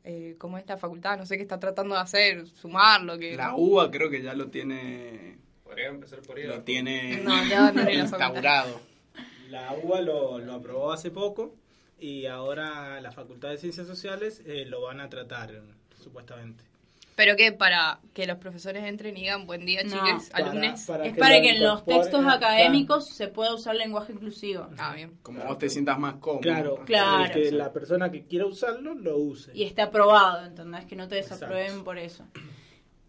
Eh, 0.05 0.35
¿Cómo 0.37 0.57
es 0.57 0.65
la 0.65 0.77
facultad? 0.77 1.17
No 1.17 1.25
sé 1.25 1.35
qué 1.35 1.43
está 1.43 1.59
tratando 1.59 1.95
de 1.95 2.01
hacer, 2.01 2.47
sumarlo, 2.47 3.17
que... 3.17 3.35
La 3.35 3.55
UBA 3.55 3.91
creo 3.91 4.09
que 4.09 4.21
ya 4.21 4.33
lo 4.33 4.47
tiene... 4.47 5.37
Podría 5.65 5.87
empezar 5.87 6.21
por 6.21 6.37
ahí. 6.37 6.45
Lo 6.45 6.61
tiene 6.61 7.17
No, 7.17 7.45
ya 7.45 7.73
no 7.73 7.83
le 7.83 7.97
la 7.97 8.03
instaurado. 8.03 8.79
La 9.49 9.73
UBA 9.73 10.01
lo, 10.01 10.39
lo 10.39 10.53
aprobó 10.53 10.93
hace 10.93 11.11
poco 11.11 11.53
y 11.99 12.25
ahora 12.27 13.01
la 13.01 13.11
Facultad 13.11 13.49
de 13.49 13.57
Ciencias 13.57 13.87
Sociales 13.87 14.41
eh, 14.45 14.65
lo 14.65 14.81
van 14.81 15.01
a 15.01 15.09
tratar, 15.09 15.61
supuestamente. 16.01 16.63
¿Pero 17.17 17.35
qué? 17.35 17.51
¿Para 17.51 17.99
que 18.13 18.27
los 18.27 18.37
profesores 18.37 18.83
entren 18.85 19.17
y 19.17 19.21
digan 19.21 19.47
buen 19.47 19.65
día, 19.65 19.81
No. 19.83 19.99
alumnes? 20.33 20.85
para 20.85 21.03
Es 21.07 21.13
que 21.13 21.19
para 21.19 21.41
que 21.41 21.49
en 21.49 21.63
los 21.63 21.83
textos 21.83 22.23
académicos 22.27 23.09
se 23.09 23.27
pueda 23.27 23.55
usar 23.55 23.75
lenguaje 23.75 24.13
inclusivo. 24.13 24.67
Ah, 24.77 24.93
bien. 24.93 25.17
Como 25.23 25.43
vos 25.43 25.57
te 25.57 25.67
sientas 25.67 25.97
más 25.97 26.17
cómodo. 26.17 26.41
Claro, 26.41 26.83
Claro. 26.85 27.23
el 27.25 27.31
que 27.31 27.51
la 27.51 27.73
persona 27.73 28.11
que 28.11 28.23
quiera 28.25 28.45
usarlo 28.45 28.93
lo 28.93 29.17
use. 29.17 29.51
Y 29.55 29.63
esté 29.63 29.81
aprobado, 29.81 30.45
¿entendés? 30.45 30.85
Que 30.85 30.95
no 30.95 31.07
te 31.07 31.17
Exacto. 31.17 31.47
desaprueben 31.47 31.83
por 31.83 31.97
eso. 31.97 32.23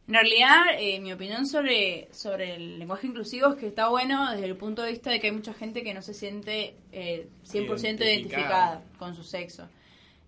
En 0.06 0.14
realidad, 0.14 0.62
eh, 0.78 1.00
mi 1.00 1.12
opinión 1.12 1.44
sobre, 1.44 2.08
sobre 2.10 2.54
el 2.54 2.78
lenguaje 2.78 3.06
inclusivo 3.08 3.48
es 3.48 3.56
que 3.56 3.66
está 3.66 3.88
bueno 3.90 4.30
desde 4.30 4.46
el 4.46 4.56
punto 4.56 4.80
de 4.84 4.92
vista 4.92 5.10
de 5.10 5.20
que 5.20 5.26
hay 5.26 5.34
mucha 5.34 5.52
gente 5.52 5.82
que 5.82 5.92
no 5.92 6.00
se 6.00 6.14
siente 6.14 6.76
eh, 6.92 7.28
100% 7.44 8.04
identificada. 8.06 8.06
Identificada. 8.14 8.82
con 8.98 9.14
su 9.14 9.22
sexo. 9.22 9.68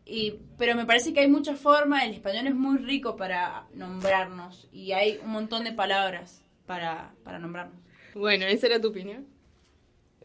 Y, 0.05 0.41
pero 0.59 0.75
me 0.75 0.87
parece 0.87 1.13
que 1.13 1.21
hay 1.21 1.29
muchas 1.29 1.61
formas, 1.61 2.05
el 2.05 2.13
español 2.15 2.47
es 2.49 2.55
muy 2.55 2.79
rico 2.79 3.17
para 3.17 3.67
nombrarnos 3.75 4.69
y 4.73 4.93
hay 4.93 5.19
un 5.23 5.31
montón 5.31 5.63
de 5.65 5.73
palabras 5.73 6.43
para, 6.67 7.13
para 7.23 7.39
nombrarnos. 7.39 7.79
Bueno, 8.15 8.47
¿esa 8.47 8.67
era 8.67 8.81
tu 8.81 8.89
opinión? 8.89 9.27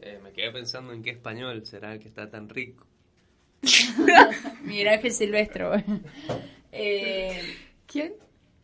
Eh, 0.02 0.18
me 0.22 0.32
quedé 0.32 0.50
pensando 0.50 0.92
en 0.92 1.02
qué 1.02 1.10
español 1.10 1.64
será 1.64 1.92
el 1.92 2.00
que 2.00 2.08
está 2.08 2.28
tan 2.28 2.48
rico. 2.48 2.84
Miguel 4.62 4.88
Ángel 4.88 5.12
Silvestre. 5.12 5.64
eh, 6.72 7.40
¿Quién? 7.86 8.14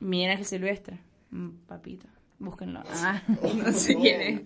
Miguel 0.00 0.32
Ángel 0.32 0.46
Silvestre. 0.46 0.98
Mm, 1.30 1.50
Papito. 1.66 2.06
Búsquenlo. 2.38 2.82
Ah. 2.88 3.22
No 3.28 3.72
sé 3.72 3.94
quién 3.94 4.20
es. 4.20 4.40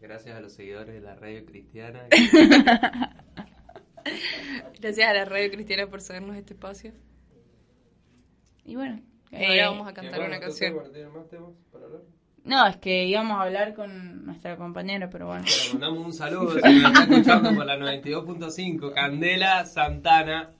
Gracias 0.00 0.36
a 0.36 0.40
los 0.40 0.52
seguidores 0.52 0.94
de 0.94 1.00
la 1.00 1.14
radio 1.16 1.44
cristiana. 1.44 2.06
Gracias 4.80 5.08
a 5.08 5.12
la 5.12 5.24
radio 5.24 5.50
cristiana 5.50 5.86
por 5.86 6.00
cedernos 6.00 6.36
este 6.36 6.54
espacio. 6.54 6.92
Y 8.64 8.76
bueno. 8.76 9.00
Y 9.30 9.36
eh, 9.36 9.46
ahora 9.62 9.70
vamos 9.70 9.88
a 9.88 9.94
cantar 9.94 10.20
bueno, 10.20 10.36
una 10.36 10.40
canción. 10.40 10.74
bueno, 10.74 10.90
¿tienen 10.90 11.12
más 11.12 11.28
temas 11.28 11.50
para 11.72 11.86
hablar? 11.86 12.02
No, 12.44 12.66
es 12.66 12.76
que 12.78 13.04
íbamos 13.04 13.38
a 13.38 13.42
hablar 13.42 13.74
con 13.74 14.26
nuestra 14.26 14.56
compañera, 14.56 15.08
pero 15.08 15.28
bueno. 15.28 15.44
Le 15.44 15.72
mandamos 15.78 16.06
un 16.06 16.12
saludo 16.12 16.58
si 16.58 16.80
nos 16.80 16.92
está 16.92 17.02
escuchando 17.04 17.54
por 17.54 17.64
la 17.64 17.76
92.5, 17.76 18.92
Candela 18.92 19.64
Santana. 19.64 20.50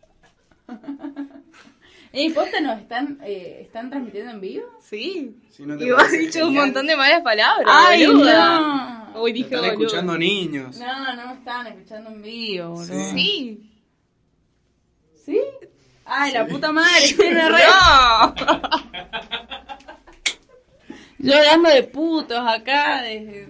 Ey, 2.14 2.28
posta, 2.30 2.60
nos 2.60 2.78
están, 2.78 3.18
eh, 3.24 3.60
están 3.62 3.88
transmitiendo 3.88 4.32
en 4.32 4.40
vivo. 4.40 4.66
Sí. 4.80 5.34
Si 5.50 5.64
no 5.64 5.78
te 5.78 5.86
Y 5.86 5.90
vos 5.90 6.02
has 6.02 6.12
dicho 6.12 6.46
un 6.46 6.54
montón 6.54 6.86
de 6.86 6.94
malas 6.94 7.22
palabras. 7.22 7.66
¡Ay, 7.66 8.06
boluda. 8.06 8.60
no! 8.60 9.20
Hoy 9.20 9.32
dije 9.32 9.46
están 9.46 9.60
boluda. 9.60 9.86
escuchando 9.86 10.18
niños. 10.18 10.78
No, 10.78 11.14
no 11.16 11.26
me 11.28 11.34
estaban 11.34 11.66
escuchando 11.68 12.10
en 12.10 12.22
vivo, 12.22 12.68
boludo. 12.70 13.10
Sí. 13.12 13.70
¿Sí? 15.24 15.40
¡Ay, 16.04 16.32
la 16.32 16.46
puta 16.46 16.70
madre! 16.70 16.90
red. 17.18 17.32
¡No! 17.48 18.34
Yo 21.18 21.36
hablando 21.36 21.70
de 21.70 21.84
putos 21.84 22.40
acá, 22.46 23.00
desde... 23.02 23.48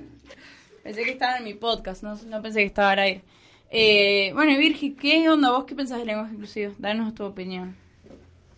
pensé 0.85 1.05
que 1.05 1.13
estaban 1.13 1.39
en 1.39 1.45
mi 1.45 1.55
podcast, 1.55 2.03
no, 2.03 2.15
no 2.27 2.43
pensé 2.43 2.61
que 2.61 2.67
estaba 2.67 2.91
aire. 2.91 3.23
Eh, 3.71 4.31
bueno, 4.35 4.53
y 4.53 4.57
Virgi, 4.59 4.93
¿qué 4.93 5.29
onda 5.31 5.51
vos? 5.51 5.65
¿Qué 5.65 5.75
pensás 5.75 5.97
del 5.99 6.09
lenguaje 6.09 6.35
inclusivo? 6.35 6.75
Danos 6.79 7.15
tu 7.15 7.25
opinión. 7.25 7.82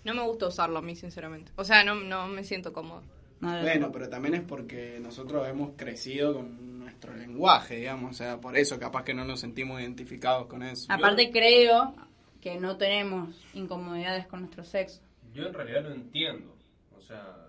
No 0.05 0.15
me 0.15 0.23
gusta 0.23 0.47
usarlo 0.47 0.79
a 0.79 0.83
mí, 0.83 0.95
sinceramente. 0.95 1.53
O 1.57 1.65
sea, 1.65 1.83
no, 1.85 1.95
no 1.95 2.29
me 2.29 2.45
siento 2.45 2.73
cómodo. 2.73 3.03
No, 3.41 3.61
Bueno, 3.63 3.91
pero 3.91 4.09
también 4.09 4.35
es 4.35 4.43
porque 4.43 4.99
nosotros 5.01 5.47
hemos 5.49 5.73
crecido 5.77 6.35
con 6.35 6.79
nuestro 6.79 7.15
lenguaje, 7.15 7.77
digamos. 7.77 8.13
O 8.13 8.15
sea, 8.15 8.41
por 8.41 8.57
eso 8.57 8.79
capaz 8.79 9.05
que 9.05 9.15
no 9.15 9.25
nos 9.25 9.41
sentimos 9.41 9.81
identificados 9.81 10.47
con 10.47 10.63
eso. 10.63 10.87
Aparte 10.91 11.31
creo 11.31 11.95
que 12.41 12.61
no 12.61 12.77
tenemos 12.77 13.35
incomodidades 13.55 14.27
con 14.27 14.41
nuestro 14.41 14.65
sexo. 14.65 15.01
Yo 15.33 15.47
en 15.47 15.55
realidad 15.55 15.83
lo 15.85 15.93
entiendo. 15.95 16.55
O 16.97 17.01
sea, 17.01 17.49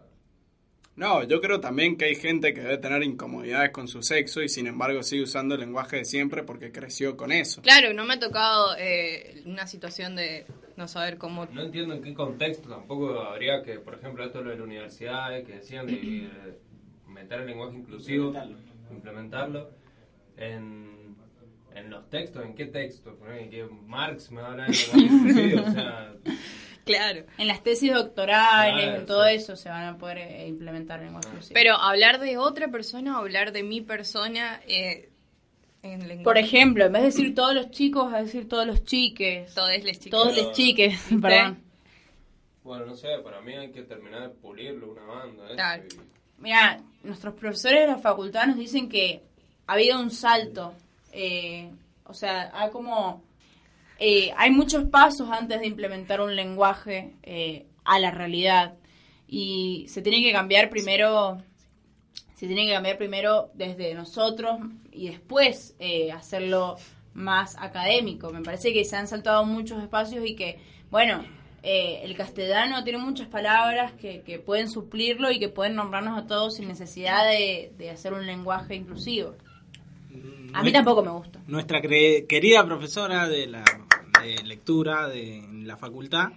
No, 0.95 1.23
yo 1.23 1.41
creo 1.41 1.59
también 1.59 1.97
que 1.97 2.05
hay 2.05 2.15
gente 2.15 2.53
que 2.53 2.61
debe 2.61 2.77
tener 2.77 3.03
incomodidades 3.03 3.71
con 3.71 3.87
su 3.89 4.01
sexo 4.01 4.41
y 4.41 4.47
sin 4.49 4.67
embargo 4.67 5.03
sigue 5.03 5.23
usando 5.23 5.55
el 5.55 5.61
lenguaje 5.61 5.97
de 5.97 6.05
siempre 6.05 6.43
porque 6.43 6.71
creció 6.71 7.17
con 7.17 7.31
eso. 7.33 7.61
Claro, 7.61 7.93
no 7.93 8.05
me 8.05 8.13
ha 8.13 8.19
tocado 8.19 8.75
eh, 8.77 9.43
una 9.45 9.67
situación 9.67 10.15
de 10.15 10.45
no 10.77 10.88
saber 10.88 11.17
cómo... 11.17 11.45
no 11.51 11.61
entiendo 11.61 11.93
en 11.93 12.01
qué 12.03 12.13
contexto 12.13 12.69
tampoco 12.69 13.19
habría 13.19 13.61
que, 13.63 13.79
por 13.79 13.95
ejemplo, 13.95 14.23
esto 14.25 14.43
de 14.43 14.51
las 14.51 14.59
universidades 14.59 15.45
que 15.45 15.53
decían 15.53 15.85
de 15.88 15.93
eh, 15.93 16.29
meter 17.07 17.41
el 17.41 17.47
lenguaje 17.47 17.77
inclusivo, 17.77 18.33
implementarlo, 18.91 19.71
en, 20.38 21.15
en 21.73 21.89
los 21.89 22.09
textos, 22.09 22.43
¿en 22.45 22.55
qué 22.55 22.65
texto? 22.65 23.17
¿En 23.38 23.49
qué 23.49 23.65
Marx 23.85 24.31
me 24.31 24.41
habla 24.41 24.65
de 24.65 24.71
lenguaje 24.73 24.99
inclusivo? 25.15 25.61
O 25.67 25.71
sea, 25.71 26.13
Claro. 26.85 27.23
En 27.39 27.47
las 27.47 27.63
tesis 27.63 27.91
doctorales, 27.91 28.83
Claro, 28.83 28.99
en 28.99 29.05
todo 29.07 29.25
sí. 29.27 29.33
eso 29.33 29.55
se 29.55 29.69
van 29.69 29.85
a 29.85 29.97
poder 29.97 30.19
eh, 30.19 30.47
implementar 30.47 30.99
el 30.99 31.05
lenguaje 31.05 31.29
inclusivo. 31.29 31.55
Pero 31.55 31.75
hablar 31.77 32.19
de 32.19 32.38
otra 32.38 32.67
persona 32.67 33.17
o 33.17 33.21
hablar 33.21 33.51
de 33.53 33.63
mi 33.63 33.81
persona 33.81 34.61
eh, 34.67 35.09
en 35.93 35.99
lenguaje... 36.07 36.23
Por 36.23 36.37
ejemplo, 36.37 36.85
en 36.85 36.91
vez 36.93 37.01
de 37.03 37.07
decir 37.07 37.35
todos 37.35 37.53
los 37.55 37.71
chicos, 37.71 38.13
a 38.13 38.21
decir 38.23 38.47
todos 38.49 38.65
los 38.67 38.83
chiques. 38.83 39.53
Todos 39.53 39.69
les 39.83 39.99
chicos. 39.99 40.21
Todos 40.21 40.35
los 40.37 40.51
chiques, 40.53 40.99
perdón. 41.21 41.59
bueno, 42.63 42.85
no 42.85 42.95
sé, 42.95 43.07
para 43.23 43.41
mí 43.41 43.53
hay 43.53 43.71
que 43.71 43.83
terminar 43.83 44.21
de 44.23 44.29
pulirlo 44.29 44.91
una 44.91 45.03
banda. 45.03 45.47
Claro. 45.53 45.83
y- 45.83 46.41
Mira, 46.41 46.81
nuestros 47.03 47.33
profesores 47.35 47.81
de 47.81 47.87
la 47.87 47.97
facultad 47.97 48.47
nos 48.47 48.57
dicen 48.57 48.89
que 48.89 49.21
ha 49.67 49.73
habido 49.73 49.99
un 49.99 50.11
salto. 50.11 50.73
eh, 51.13 51.69
o 52.07 52.13
sea, 52.13 52.51
ha 52.53 52.69
como. 52.69 53.23
eh, 53.99 54.31
hay 54.37 54.51
muchos 54.51 54.83
pasos 54.89 55.29
antes 55.31 55.59
de 55.59 55.65
implementar 55.67 56.21
un 56.21 56.35
lenguaje 56.35 57.13
eh, 57.23 57.65
a 57.83 57.99
la 57.99 58.11
realidad. 58.11 58.75
Y 59.27 59.85
se 59.87 60.01
tiene 60.01 60.21
que 60.21 60.31
cambiar 60.33 60.69
primero 60.69 61.41
se 62.35 62.47
tiene 62.47 62.67
que 62.67 62.73
cambiar 62.73 62.97
primero 62.97 63.49
desde 63.53 63.93
nosotros 63.93 64.59
y 64.91 65.09
después 65.09 65.75
eh, 65.79 66.11
hacerlo 66.11 66.77
más 67.13 67.55
académico. 67.57 68.31
Me 68.31 68.41
parece 68.41 68.73
que 68.73 68.83
se 68.85 68.95
han 68.95 69.07
saltado 69.07 69.45
muchos 69.45 69.81
espacios 69.81 70.25
y 70.25 70.35
que, 70.35 70.59
bueno, 70.91 71.23
eh, 71.63 72.01
el 72.03 72.15
castellano 72.15 72.83
tiene 72.83 72.99
muchas 72.99 73.27
palabras 73.27 73.93
que, 73.93 74.21
que, 74.21 74.37
pueden 74.37 74.69
suplirlo 74.69 75.31
y 75.31 75.39
que 75.39 75.49
pueden 75.49 75.75
nombrarnos 75.75 76.17
a 76.21 76.27
todos 76.27 76.57
sin 76.57 76.67
necesidad 76.67 77.25
de, 77.25 77.71
de 77.77 77.89
hacer 77.89 78.13
un 78.13 78.25
lenguaje 78.27 78.75
inclusivo. 78.75 79.33
A 80.53 80.63
mí 80.63 80.71
tampoco 80.71 81.03
me 81.03 81.11
gusta. 81.11 81.41
Nuestra 81.47 81.81
querida 81.81 82.65
profesora 82.65 83.27
de 83.27 83.47
la 83.47 83.63
de 84.21 84.43
lectura 84.43 85.07
de 85.07 85.43
la 85.63 85.77
facultad, 85.77 86.29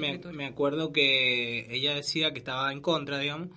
me, 0.00 0.20
me, 0.32 0.46
acuerdo 0.46 0.92
que 0.92 1.66
ella 1.74 1.94
decía 1.94 2.32
que 2.32 2.38
estaba 2.38 2.72
en 2.72 2.80
contra, 2.80 3.18
digamos, 3.18 3.48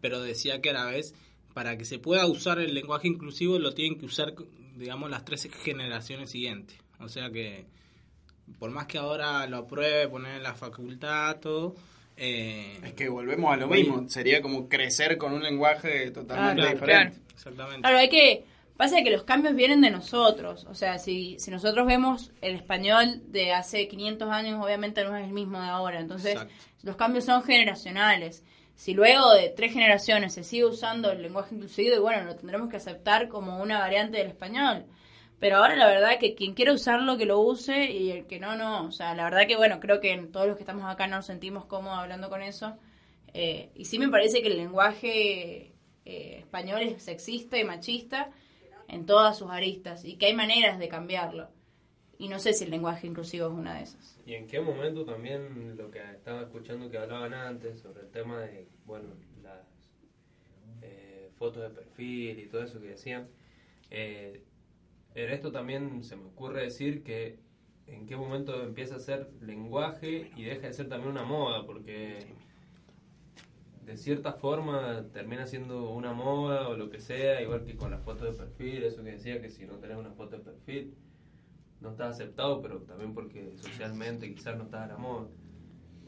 pero 0.00 0.20
decía 0.20 0.60
que 0.60 0.70
a 0.70 0.72
la 0.74 0.84
vez, 0.84 1.14
para 1.54 1.76
que 1.76 1.84
se 1.84 1.98
pueda 1.98 2.26
usar 2.26 2.58
el 2.58 2.74
lenguaje 2.74 3.08
inclusivo, 3.08 3.58
lo 3.58 3.74
tienen 3.74 3.98
que 3.98 4.06
usar, 4.06 4.34
digamos, 4.76 5.10
las 5.10 5.24
tres 5.24 5.48
generaciones 5.62 6.30
siguientes. 6.30 6.78
O 6.98 7.08
sea 7.08 7.30
que, 7.30 7.66
por 8.58 8.70
más 8.70 8.86
que 8.86 8.98
ahora 8.98 9.46
lo 9.46 9.58
apruebe, 9.58 10.08
poner 10.08 10.36
en 10.36 10.42
la 10.42 10.54
facultad, 10.54 11.38
todo... 11.40 11.74
Eh, 12.22 12.78
es 12.84 12.92
que 12.92 13.08
volvemos 13.08 13.50
a 13.50 13.56
lo 13.56 13.66
mismo, 13.66 14.06
sería 14.08 14.42
como 14.42 14.68
crecer 14.68 15.16
con 15.16 15.32
un 15.32 15.42
lenguaje 15.42 16.10
totalmente 16.10 16.74
diferente. 16.74 17.18
Exactamente. 17.34 17.80
Claro, 17.80 17.96
hay 17.96 18.10
que 18.10 18.44
Pasa 18.80 19.02
que 19.02 19.10
los 19.10 19.24
cambios 19.24 19.54
vienen 19.54 19.82
de 19.82 19.90
nosotros. 19.90 20.64
O 20.70 20.74
sea, 20.74 20.98
si, 20.98 21.38
si 21.38 21.50
nosotros 21.50 21.86
vemos 21.86 22.32
el 22.40 22.54
español 22.54 23.20
de 23.26 23.52
hace 23.52 23.86
500 23.86 24.30
años, 24.30 24.64
obviamente 24.64 25.04
no 25.04 25.14
es 25.18 25.26
el 25.26 25.34
mismo 25.34 25.60
de 25.60 25.68
ahora. 25.68 26.00
Entonces, 26.00 26.38
los 26.82 26.96
cambios 26.96 27.26
son 27.26 27.42
generacionales. 27.42 28.42
Si 28.80 28.94
luego 28.94 29.34
de 29.34 29.50
tres 29.50 29.74
generaciones 29.74 30.32
se 30.32 30.42
sigue 30.42 30.64
usando 30.64 31.12
el 31.12 31.20
lenguaje 31.20 31.54
inclusivo, 31.54 31.96
y 31.96 31.98
bueno, 31.98 32.24
lo 32.24 32.34
tendremos 32.34 32.70
que 32.70 32.78
aceptar 32.78 33.28
como 33.28 33.60
una 33.60 33.78
variante 33.78 34.16
del 34.16 34.28
español. 34.28 34.86
Pero 35.38 35.58
ahora 35.58 35.76
la 35.76 35.86
verdad 35.86 36.18
que 36.18 36.34
quien 36.34 36.54
quiera 36.54 36.72
usarlo, 36.72 37.18
que 37.18 37.26
lo 37.26 37.40
use, 37.40 37.90
y 37.90 38.10
el 38.10 38.26
que 38.26 38.40
no, 38.40 38.56
no. 38.56 38.86
O 38.86 38.90
sea, 38.90 39.14
la 39.14 39.24
verdad 39.24 39.46
que 39.46 39.58
bueno, 39.58 39.80
creo 39.80 40.00
que 40.00 40.16
todos 40.32 40.46
los 40.46 40.56
que 40.56 40.62
estamos 40.62 40.86
acá 40.90 41.06
nos 41.06 41.26
sentimos 41.26 41.66
cómodos 41.66 41.98
hablando 41.98 42.30
con 42.30 42.40
eso. 42.40 42.78
Eh, 43.34 43.68
y 43.74 43.84
sí 43.84 43.98
me 43.98 44.08
parece 44.08 44.40
que 44.40 44.48
el 44.48 44.56
lenguaje 44.56 45.74
eh, 46.06 46.38
español 46.38 46.80
es 46.80 47.02
sexista 47.02 47.58
y 47.58 47.64
machista 47.64 48.30
en 48.88 49.04
todas 49.04 49.36
sus 49.36 49.50
aristas 49.50 50.06
y 50.06 50.16
que 50.16 50.24
hay 50.24 50.34
maneras 50.34 50.78
de 50.78 50.88
cambiarlo. 50.88 51.50
Y 52.20 52.28
no 52.28 52.38
sé 52.38 52.52
si 52.52 52.64
el 52.64 52.70
lenguaje 52.70 53.06
inclusivo 53.06 53.46
es 53.46 53.52
una 53.54 53.76
de 53.76 53.84
esas. 53.84 54.20
¿Y 54.26 54.34
en 54.34 54.46
qué 54.46 54.60
momento 54.60 55.06
también 55.06 55.74
lo 55.78 55.90
que 55.90 56.00
estaba 56.00 56.42
escuchando 56.42 56.90
que 56.90 56.98
hablaban 56.98 57.32
antes 57.32 57.80
sobre 57.80 58.02
el 58.02 58.10
tema 58.10 58.40
de, 58.40 58.68
bueno, 58.84 59.14
las 59.42 59.66
eh, 60.82 61.30
fotos 61.38 61.62
de 61.62 61.70
perfil 61.70 62.38
y 62.38 62.46
todo 62.46 62.62
eso 62.62 62.78
que 62.78 62.88
decían? 62.88 63.26
Eh, 63.88 64.44
en 65.14 65.30
esto 65.30 65.50
también 65.50 66.04
se 66.04 66.14
me 66.16 66.26
ocurre 66.26 66.64
decir 66.64 67.02
que 67.02 67.38
en 67.86 68.04
qué 68.04 68.18
momento 68.18 68.64
empieza 68.64 68.96
a 68.96 69.00
ser 69.00 69.30
lenguaje 69.40 70.30
y 70.36 70.44
deja 70.44 70.66
de 70.66 70.74
ser 70.74 70.90
también 70.90 71.12
una 71.12 71.24
moda, 71.24 71.64
porque 71.64 72.18
de 73.86 73.96
cierta 73.96 74.34
forma 74.34 75.06
termina 75.10 75.46
siendo 75.46 75.88
una 75.88 76.12
moda 76.12 76.68
o 76.68 76.76
lo 76.76 76.90
que 76.90 77.00
sea, 77.00 77.40
igual 77.40 77.64
que 77.64 77.76
con 77.76 77.90
la 77.90 77.98
foto 77.98 78.26
de 78.26 78.32
perfil, 78.32 78.82
eso 78.82 79.02
que 79.02 79.12
decía 79.12 79.40
que 79.40 79.48
si 79.48 79.64
no 79.64 79.76
tenés 79.76 79.96
una 79.96 80.12
foto 80.12 80.36
de 80.36 80.42
perfil 80.42 80.94
no 81.80 81.90
estás 81.90 82.14
aceptado, 82.14 82.60
pero 82.60 82.78
también 82.82 83.14
porque 83.14 83.52
socialmente 83.56 84.32
quizás 84.32 84.56
no 84.56 84.64
estás 84.64 84.82
a 84.82 84.86
la 84.88 84.98
moda. 84.98 85.26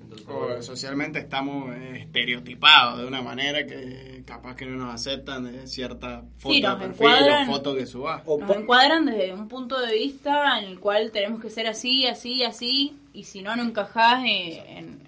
Entonces, 0.01 0.67
socialmente 0.67 1.21
estamos 1.21 1.75
estereotipados 1.77 3.01
de 3.01 3.07
una 3.07 3.23
manera 3.23 3.65
que 3.65 4.25
capaz 4.27 4.57
que 4.57 4.67
no 4.67 4.77
nos 4.77 4.95
aceptan 4.95 5.45
de 5.45 5.67
cierta 5.69 6.25
foto 6.39 6.55
de 6.55 6.77
perfil 6.77 7.09
o 7.09 7.47
foto 7.47 7.75
que 7.77 7.87
subas. 7.87 8.27
Nos 8.27 8.57
encuadran 8.57 9.07
desde 9.07 9.33
un 9.33 9.47
punto 9.47 9.81
de 9.81 9.95
vista 9.95 10.59
en 10.59 10.65
el 10.65 10.81
cual 10.81 11.13
tenemos 11.13 11.41
que 11.41 11.51
ser 11.51 11.69
así, 11.69 12.07
así, 12.07 12.43
así, 12.43 12.99
y 13.13 13.25
si 13.25 13.43
no, 13.43 13.55
no 13.55 13.63
encajás 13.63 14.25
en 14.25 15.03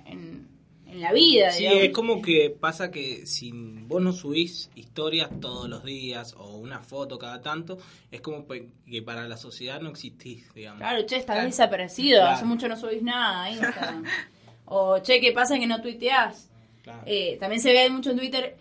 en 0.95 1.01
la 1.01 1.13
vida. 1.13 1.51
Sí, 1.51 1.67
es 1.67 1.93
como 1.93 2.23
que 2.23 2.51
pasa 2.59 2.91
que 2.91 3.27
si 3.27 3.53
vos 3.95 4.03
no 4.03 4.13
subís 4.13 4.71
historias 4.75 5.31
todos 5.41 5.69
los 5.69 5.85
días 5.85 6.35
o 6.37 6.57
una 6.57 6.81
foto 6.81 7.17
cada 7.17 7.41
tanto, 7.41 7.79
es 8.11 8.21
como 8.21 8.45
que 8.47 9.03
para 9.03 9.29
la 9.29 9.37
sociedad 9.37 9.81
no 9.81 9.91
existís, 9.91 10.53
digamos. 10.53 10.81
Claro, 10.81 11.07
che, 11.07 11.17
estás 11.17 11.45
desaparecido, 11.45 12.25
hace 12.25 12.45
mucho 12.45 12.69
no 12.69 12.77
subís 12.77 13.03
nada 13.03 13.49
o, 14.65 14.99
che, 14.99 15.21
¿qué 15.21 15.31
pasa 15.33 15.59
que 15.59 15.69
no 15.69 15.81
tuiteás? 15.81 16.51
Eh, 17.07 17.37
también 17.39 17.61
se 17.61 17.73
ve 17.73 17.89
mucho 17.89 18.11
en 18.11 18.19
Twitter, 18.19 18.57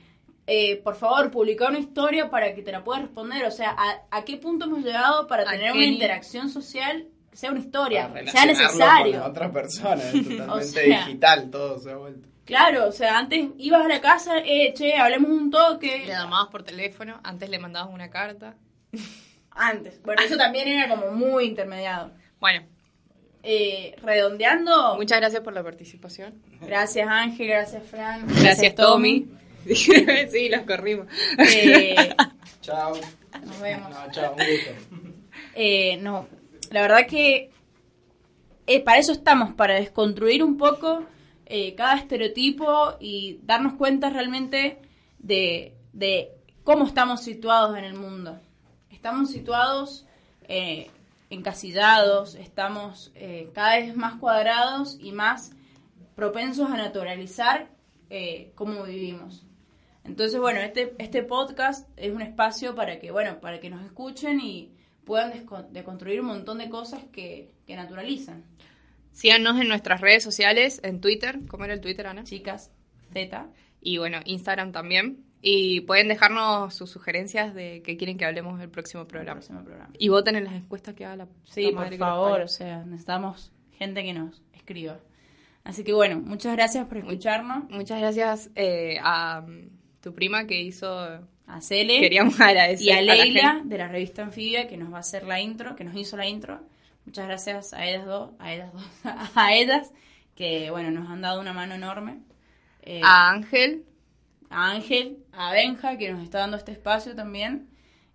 eh, 0.46 0.78
por 0.78 0.96
favor, 0.96 1.32
publica 1.32 1.68
una 1.68 1.80
historia 1.80 2.30
para 2.30 2.54
que 2.54 2.62
te 2.62 2.72
la 2.72 2.84
pueda 2.84 3.02
responder. 3.02 3.46
O 3.46 3.52
sea, 3.52 3.76
¿a, 4.12 4.24
qué 4.24 4.38
punto 4.38 4.66
hemos 4.66 4.84
llegado 4.84 5.26
para 5.26 5.46
tener 5.46 5.72
una 5.72 5.86
interacción 5.86 6.50
social 6.50 7.08
sea 7.32 7.50
una 7.50 7.62
historia, 7.62 8.14
sea 8.32 8.46
necesario. 8.46 9.20
Con 9.20 9.32
otra 9.32 9.52
persona, 9.52 10.04
totalmente 10.12 10.84
digital, 10.84 11.50
todo 11.50 11.80
se 11.80 11.90
ha 11.90 11.96
vuelto. 11.96 12.33
Claro, 12.46 12.88
o 12.88 12.92
sea, 12.92 13.18
antes 13.18 13.48
ibas 13.58 13.86
a 13.86 13.88
la 13.88 14.02
casa, 14.02 14.40
eh, 14.40 14.74
che, 14.78 14.96
hablemos 14.96 15.32
un 15.32 15.50
toque. 15.50 16.00
Le 16.00 16.08
llamabas 16.08 16.50
por 16.50 16.64
teléfono, 16.64 17.20
antes 17.24 17.50
le 17.50 17.60
mandabas 17.60 17.94
una 17.94 18.10
carta. 18.10 18.56
Antes, 19.52 20.02
bueno, 20.04 20.22
eso 20.22 20.36
también 20.36 20.68
era 20.68 20.90
como 20.90 21.12
muy 21.12 21.46
intermediado. 21.46 22.12
Bueno. 22.40 22.66
Eh, 23.46 23.96
redondeando. 24.02 24.96
Muchas 24.96 25.20
gracias 25.20 25.42
por 25.42 25.54
la 25.54 25.62
participación. 25.62 26.42
Gracias 26.62 27.06
Ángel, 27.10 27.48
gracias 27.48 27.84
Fran. 27.84 28.26
Gracias, 28.42 28.74
Tommy. 28.74 29.28
sí, 29.66 30.50
los 30.50 30.62
corrimos. 30.62 31.08
Eh, 31.38 32.16
chao. 32.62 32.94
Nos 33.46 33.60
vemos. 33.60 33.90
No, 33.90 34.12
chao, 34.12 34.32
un 34.32 34.38
gusto. 34.38 34.72
Eh, 35.56 35.98
no, 35.98 36.28
la 36.72 36.82
verdad 36.82 37.06
que 37.08 37.52
eh, 38.66 38.80
para 38.82 39.00
eso 39.00 39.12
estamos, 39.12 39.54
para 39.54 39.76
desconstruir 39.76 40.44
un 40.44 40.58
poco 40.58 41.04
eh, 41.46 41.76
cada 41.76 41.96
estereotipo 41.96 42.96
y 43.00 43.40
darnos 43.44 43.74
cuenta 43.74 44.10
realmente 44.10 44.82
de, 45.20 45.76
de, 45.92 46.32
cómo 46.64 46.86
estamos 46.86 47.22
situados 47.22 47.78
en 47.78 47.84
el 47.84 47.96
mundo. 47.96 48.40
Estamos 48.90 49.32
situados 49.32 50.06
eh, 50.48 50.90
encasillados, 51.30 52.36
estamos 52.36 53.12
eh, 53.16 53.50
cada 53.54 53.78
vez 53.78 53.96
más 53.96 54.16
cuadrados 54.16 54.98
y 55.00 55.12
más 55.12 55.52
propensos 56.16 56.70
a 56.70 56.78
naturalizar 56.78 57.68
cómo 58.54 58.84
vivimos. 58.84 59.44
Entonces, 60.04 60.40
bueno, 60.40 60.60
este, 60.60 60.94
este 61.00 61.24
podcast 61.24 61.90
es 61.98 62.14
un 62.14 62.22
espacio 62.22 62.76
para 62.76 63.00
que, 63.00 63.10
bueno, 63.10 63.40
para 63.42 63.60
que 63.60 63.72
nos 63.72 63.84
escuchen 63.84 64.40
y 64.40 64.72
puedan 65.04 65.34
deconstruir 65.72 66.22
un 66.22 66.28
montón 66.28 66.60
de 66.60 66.70
cosas 66.70 67.04
que, 67.12 67.52
que 67.66 67.76
naturalizan. 67.76 68.44
Síganos 69.14 69.62
en 69.62 69.68
nuestras 69.70 70.02
redes 70.02 70.24
sociales, 70.24 70.82
en 70.84 71.00
Twitter. 71.00 71.40
¿Cómo 71.48 71.66
era 71.66 71.74
el 71.74 71.82
Twitter, 71.82 72.08
Ana? 72.08 72.24
Chicas 72.24 72.72
Z. 73.14 73.48
Y 73.80 73.98
bueno, 74.00 74.20
Instagram 74.26 74.72
también. 74.72 75.24
Y 75.42 75.82
pueden 75.82 76.08
dejarnos 76.08 76.74
sus 76.74 76.90
sugerencias 76.90 77.54
de 77.54 77.82
qué 77.84 77.96
quieren 77.96 78.18
que 78.18 78.26
hablemos 78.26 78.60
del 78.60 78.70
próximo 78.70 79.08
programa. 79.08 79.42
Y 79.98 80.10
voten 80.10 80.36
en 80.36 80.46
las 80.46 80.54
encuestas 80.54 80.96
que 80.96 81.06
haga 81.06 81.16
la 81.18 81.28
Sí, 81.44 81.72
por 81.72 81.94
favor, 81.96 82.42
o 82.42 82.48
sea, 82.48 82.84
necesitamos 82.86 83.52
gente 83.78 84.04
que 84.04 84.14
nos 84.14 84.42
escriba. 84.54 85.00
Así 85.64 85.84
que 85.84 85.94
bueno, 85.94 86.20
muchas 86.20 86.56
gracias 86.56 86.88
por 86.88 86.98
escucharnos. 86.98 87.70
Muchas 87.70 88.00
gracias 88.00 88.50
eh, 88.56 88.98
a 89.02 89.42
mm, 89.42 89.70
tu 90.02 90.14
prima 90.14 90.46
que 90.48 90.62
hizo 90.62 90.90
a 91.46 91.62
Cele 91.62 92.00
queríamos 92.00 92.40
agradecer 92.42 92.88
y 92.88 92.92
a 92.92 93.02
Leila 93.02 93.62
de 93.64 93.78
la 93.78 93.88
revista 93.88 94.24
Anfibia 94.24 94.68
que 94.68 94.78
nos 94.78 94.92
va 94.92 94.98
a 94.98 95.02
hacer 95.02 95.26
la 95.26 95.40
intro, 95.40 95.76
que 95.76 95.84
nos 95.84 95.96
hizo 95.96 96.18
la 96.18 96.28
intro. 96.28 96.62
Muchas 97.06 97.28
gracias 97.28 97.74
a 97.74 97.86
ellas 97.86 98.06
dos, 98.06 98.32
a 98.40 98.54
ellas 98.54 98.72
dos, 98.74 98.84
a 99.36 99.54
ellas, 99.54 99.92
que 100.36 100.72
bueno, 100.72 100.92
nos 100.92 101.10
han 101.10 101.22
dado 101.22 101.42
una 101.42 101.54
mano 101.54 101.76
enorme. 101.76 102.20
Eh, 102.82 103.02
a 103.04 103.30
Ángel. 103.30 103.86
A 104.50 104.72
Ángel, 104.72 105.18
a 105.32 105.52
Benja, 105.52 105.98
que 105.98 106.12
nos 106.12 106.24
está 106.24 106.40
dando 106.40 106.58
este 106.58 106.72
espacio 106.72 107.16
también. 107.16 107.70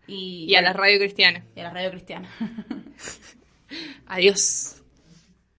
Y, 0.07 0.47
y 0.49 0.55
a 0.55 0.63
la 0.63 0.73
radio 0.73 0.99
cristiana. 0.99 1.45
Y 1.55 1.61
a 1.61 1.65
la 1.65 1.71
radio 1.71 1.91
cristiana. 1.91 2.31
Adiós. 4.07 4.83